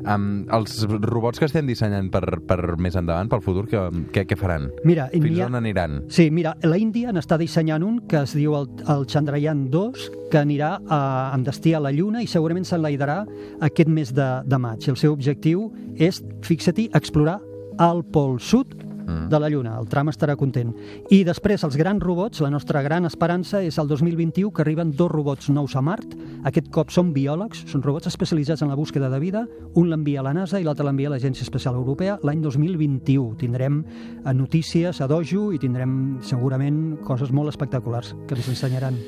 Um, 0.03 0.43
els 0.51 0.82
robots 1.00 1.39
que 1.39 1.48
estem 1.48 1.67
dissenyant 1.70 2.10
per, 2.12 2.41
per 2.43 2.75
més 2.75 2.98
endavant, 3.00 3.32
pel 3.32 3.43
futur, 3.46 3.65
què, 3.72 3.86
què, 4.12 4.25
què 4.27 4.39
faran? 4.53 4.72
Mira, 4.83 5.07
Fins 5.12 5.39
ha- 5.39 5.45
on 5.48 5.55
aniran? 5.55 6.03
Sí, 6.10 6.29
mira, 6.31 6.55
la 6.63 6.77
Índia 6.77 7.12
n'està 7.13 7.38
dissenyant 7.38 7.83
un 7.83 8.00
que 8.07 8.22
es 8.24 8.33
diu 8.38 8.55
el, 8.55 8.67
el 8.89 9.05
Chandrayaan 9.05 9.69
2, 9.72 10.10
que 10.31 10.38
anirà 10.41 10.79
a, 10.88 11.00
amb 11.33 11.45
destí 11.45 11.74
a 11.74 11.79
la 11.79 11.91
Lluna 11.91 12.22
i 12.24 12.27
segurament 12.27 12.65
s'enlaidarà 12.65 13.25
aquest 13.62 13.89
mes 13.89 14.13
de, 14.13 14.29
de 14.45 14.57
maig. 14.57 14.88
El 14.89 14.98
seu 14.98 15.13
objectiu 15.13 15.72
és, 15.98 16.22
fixa-t'hi, 16.41 16.89
explorar 16.93 17.39
el 17.81 18.03
pol 18.13 18.39
sud 18.39 18.75
de 19.03 19.39
la 19.39 19.50
Lluna. 19.50 19.75
El 19.79 19.88
tram 19.91 20.10
estarà 20.12 20.36
content. 20.39 20.72
I 21.12 21.24
després, 21.27 21.63
els 21.65 21.77
grans 21.79 22.03
robots, 22.03 22.41
la 22.43 22.51
nostra 22.53 22.81
gran 22.86 23.05
esperança 23.10 23.62
és 23.63 23.77
el 23.81 23.88
2021, 23.88 24.51
que 24.53 24.63
arriben 24.63 24.91
dos 24.95 25.12
robots 25.12 25.50
nous 25.50 25.75
a 25.75 25.81
Mart. 25.81 26.15
Aquest 26.43 26.69
cop 26.74 26.91
són 26.93 27.13
biòlegs, 27.15 27.65
són 27.72 27.83
robots 27.83 28.10
especialitzats 28.12 28.63
en 28.63 28.72
la 28.72 28.79
búsqueda 28.79 29.10
de 29.10 29.19
vida. 29.19 29.45
Un 29.75 29.89
l'envia 29.89 30.22
a 30.22 30.27
la 30.27 30.33
NASA 30.33 30.60
i 30.60 30.67
l'altre 30.67 30.88
l'envia 30.88 31.12
a 31.12 31.15
l'Agència 31.15 31.45
Espacial 31.48 31.75
Europea 31.79 32.17
l'any 32.24 32.41
2021. 32.43 33.36
Tindrem 33.41 33.83
eh, 33.83 34.33
notícies 34.33 35.01
a 35.01 35.07
dojo 35.07 35.51
i 35.53 35.62
tindrem 35.62 36.19
segurament 36.24 37.00
coses 37.03 37.31
molt 37.31 37.53
espectaculars 37.53 38.15
que 38.27 38.38
ens 38.38 38.51
ensenyaran. 38.55 39.00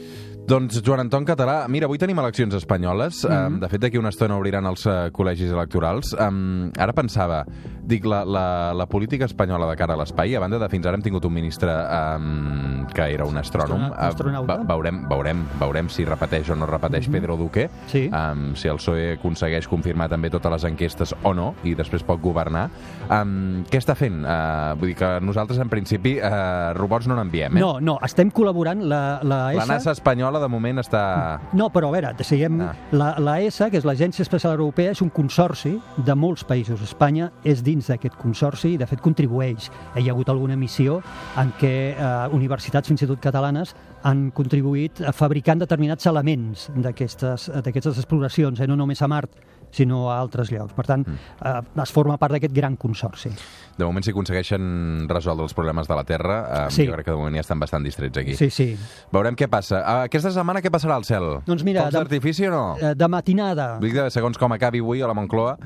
Doncs 0.45 0.77
Joan 0.85 0.99
Anton 1.01 1.25
Català, 1.25 1.63
mira, 1.73 1.87
avui 1.89 1.97
tenim 1.97 2.19
eleccions 2.21 2.53
espanyoles. 2.53 3.23
Mm. 3.25 3.31
-hmm. 3.33 3.59
De 3.59 3.67
fet, 3.69 3.81
d'aquí 3.81 3.97
una 3.97 4.09
estona 4.09 4.37
obriran 4.37 4.65
els 4.67 4.85
uh, 4.85 5.09
col·legis 5.11 5.51
electorals. 5.51 6.13
Um, 6.13 6.69
ara 6.77 6.93
pensava, 6.93 7.43
dic, 7.81 8.05
la, 8.05 8.23
la, 8.23 8.73
la 8.73 8.85
política 8.85 9.25
espanyola 9.25 9.67
de 9.71 9.75
cara 9.75 9.93
a 9.93 9.97
l'espai, 9.97 10.35
a 10.35 10.39
banda 10.39 10.59
de 10.59 10.69
fins 10.69 10.85
ara 10.85 10.95
hem 10.95 11.01
tingut 11.01 11.25
un 11.25 11.33
ministre 11.33 11.71
um, 11.71 12.85
que 12.93 13.01
era 13.01 13.25
un 13.25 13.37
astrònom. 13.37 13.89
Astrona- 13.91 14.07
astronauta. 14.07 14.55
Uh, 14.61 14.67
veurem, 14.67 15.07
veurem, 15.09 15.45
veurem 15.59 15.89
si 15.89 16.05
repeteix 16.05 16.49
o 16.51 16.55
no 16.55 16.67
repeteix 16.67 17.09
Pedro 17.09 17.37
Duque. 17.37 17.67
Sí. 17.87 18.11
Um, 18.13 18.53
si 18.55 18.67
el 18.67 18.77
PSOE 18.77 19.13
aconsegueix 19.13 19.67
confirmar 19.67 20.09
també 20.09 20.29
totes 20.29 20.51
les 20.51 20.63
enquestes 20.63 21.15
o 21.23 21.33
no, 21.33 21.55
i 21.63 21.73
després 21.73 22.03
pot 22.03 22.21
governar. 22.21 22.69
Um, 23.09 23.63
què 23.65 23.79
està 23.79 23.95
fent? 23.95 24.23
Uh, 24.23 24.75
vull 24.77 24.89
dir 24.89 24.95
que 24.95 25.19
nosaltres, 25.21 25.57
en 25.57 25.69
principi, 25.69 26.19
uh, 26.19 26.71
robots 26.77 27.07
no 27.07 27.15
n'enviem, 27.15 27.57
eh? 27.57 27.59
No, 27.59 27.79
no, 27.79 27.97
estem 28.03 28.29
col·laborant, 28.29 28.83
la, 28.83 29.19
la, 29.23 29.51
La 29.51 29.63
ESA... 29.63 29.73
NASA 29.73 29.91
espanyola, 29.91 30.34
de 30.41 30.49
moment, 30.51 30.81
està... 30.81 31.01
No, 31.57 31.69
però 31.73 31.89
a 31.89 31.95
veure, 31.95 32.11
siguem... 32.25 32.59
Ah. 32.65 32.73
La, 32.95 33.09
la 33.21 33.35
ESA, 33.43 33.69
que 33.71 33.79
és 33.81 33.87
l'Agència 33.87 34.23
Espacial 34.25 34.55
Europea, 34.55 34.93
és 34.95 35.01
un 35.03 35.11
consorci 35.13 35.75
de 35.97 36.15
molts 36.15 36.45
països. 36.47 36.83
Espanya 36.85 37.31
és 37.43 37.63
dins 37.65 37.89
d'aquest 37.91 38.17
consorci 38.19 38.73
i, 38.73 38.79
de 38.81 38.87
fet, 38.89 39.01
contribueix. 39.03 39.69
Hi 39.95 40.07
ha 40.07 40.13
hagut 40.13 40.31
alguna 40.33 40.57
missió 40.59 41.01
en 41.41 41.51
què 41.59 41.75
eh, 41.93 42.13
universitats, 42.35 42.91
fins 42.91 43.05
i 43.05 43.09
tot 43.09 43.21
catalanes, 43.23 43.75
han 44.05 44.29
contribuït 44.37 45.01
a 45.01 45.13
fabricant 45.15 45.63
determinats 45.63 46.05
elements 46.11 46.69
d'aquestes 46.75 47.49
exploracions, 47.95 48.61
eh? 48.61 48.69
no 48.69 48.77
només 48.77 49.01
a 49.01 49.09
Mart, 49.09 49.33
sinó 49.75 50.07
a 50.11 50.19
altres 50.21 50.51
llocs. 50.51 50.73
Per 50.73 50.85
tant, 50.87 51.05
eh, 51.07 51.61
es 51.83 51.91
forma 51.91 52.17
part 52.17 52.33
d'aquest 52.37 52.53
gran 52.55 52.75
consorci. 52.79 53.29
De 53.75 53.83
moment, 53.83 54.03
si 54.05 54.11
aconsegueixen 54.11 55.07
resoldre 55.09 55.43
els 55.43 55.53
problemes 55.53 55.87
de 55.89 55.95
la 55.97 56.03
Terra, 56.07 56.37
eh, 56.67 56.71
Sí. 56.71 56.85
jo 56.87 56.93
crec 56.93 57.05
que 57.05 57.11
de 57.11 57.17
moment 57.17 57.35
ja 57.35 57.41
estan 57.41 57.59
bastant 57.59 57.83
distrets 57.83 58.17
aquí. 58.17 58.35
Sí, 58.35 58.49
sí. 58.49 58.77
Veurem 59.11 59.35
què 59.35 59.49
passa. 59.49 59.81
Uh, 59.81 60.03
aquesta 60.05 60.31
setmana 60.31 60.61
què 60.61 60.71
passarà 60.71 60.95
al 60.95 61.03
cel? 61.03 61.41
Doncs 61.45 61.63
mira, 61.63 61.83
Focs 61.83 61.93
d'artifici 61.93 62.47
o 62.47 62.51
no? 62.51 62.63
Eh, 62.79 62.93
De 62.95 63.07
matinada... 63.07 63.77
Vull 63.79 63.91
dir, 63.91 64.05
segons 64.11 64.37
com 64.37 64.51
acabi 64.55 64.79
avui 64.79 65.01
a 65.01 65.07
la 65.07 65.13
Moncloa, 65.13 65.57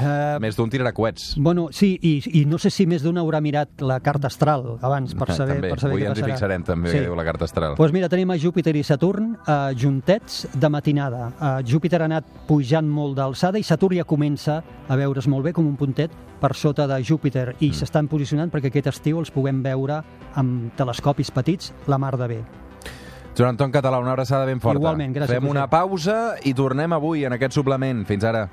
Eh, 0.00 0.38
més 0.40 0.56
d'un 0.56 0.70
tirarà 0.70 0.92
coets. 0.92 1.34
Bueno, 1.38 1.68
sí, 1.72 1.98
i, 2.02 2.40
i 2.40 2.44
no 2.46 2.58
sé 2.58 2.70
si 2.70 2.86
més 2.86 3.02
d'un 3.02 3.16
haurà 3.18 3.40
mirat 3.40 3.80
la 3.82 3.98
carta 4.00 4.28
astral 4.28 4.78
abans 4.80 5.14
per 5.14 5.32
saber, 5.32 5.54
també. 5.56 5.70
per 5.70 5.80
saber 5.80 5.92
Avui 5.96 6.02
què 6.04 6.08
ens 6.10 6.18
hi 6.18 6.22
passarà. 6.22 6.34
fixarem 6.34 6.62
també, 6.64 6.90
Sí. 6.90 6.98
que 6.98 7.04
diu 7.06 7.16
la 7.16 7.24
carta 7.24 7.44
astral. 7.44 7.74
Doncs 7.76 7.92
mira, 7.92 8.08
tenim 8.08 8.30
a 8.30 8.36
Júpiter 8.38 8.76
i 8.76 8.82
Saturn 8.84 9.36
eh, 9.46 9.74
juntets 9.76 10.46
de 10.54 10.68
matinada. 10.68 11.32
Eh, 11.40 11.64
Júpiter 11.66 12.02
ha 12.02 12.04
anat 12.04 12.24
pujant 12.46 12.86
molt 12.86 13.16
d'alçada 13.16 13.55
i 13.58 13.62
Saturn 13.62 13.96
ja 13.96 14.04
comença 14.04 14.62
a 14.88 14.96
veure's 14.96 15.26
molt 15.28 15.44
bé 15.44 15.52
com 15.52 15.66
un 15.66 15.76
puntet 15.76 16.10
per 16.40 16.54
sota 16.54 16.86
de 16.86 17.02
Júpiter 17.02 17.54
Mm. 17.54 17.56
i 17.60 17.72
s'estan 17.72 18.08
posicionant 18.08 18.50
perquè 18.52 18.68
aquest 18.68 18.86
estiu 18.86 19.18
els 19.18 19.30
puguem 19.30 19.62
veure 19.62 20.02
amb 20.34 20.72
telescopis 20.76 21.30
petits 21.30 21.72
la 21.86 21.98
mar 21.98 22.16
de 22.16 22.26
bé. 22.28 22.44
Joan 23.36 23.50
Anton 23.50 23.70
Català, 23.70 23.98
una 24.00 24.12
abraçada 24.12 24.46
ben 24.46 24.60
forta. 24.60 24.78
Igualment, 24.78 25.12
gràcies, 25.14 25.34
Fem 25.34 25.48
una 25.48 25.68
pausa 25.68 26.36
i 26.44 26.54
tornem 26.54 26.92
avui 26.92 27.24
en 27.24 27.32
aquest 27.32 27.52
suplement. 27.52 28.06
Fins 28.06 28.24
ara. 28.24 28.48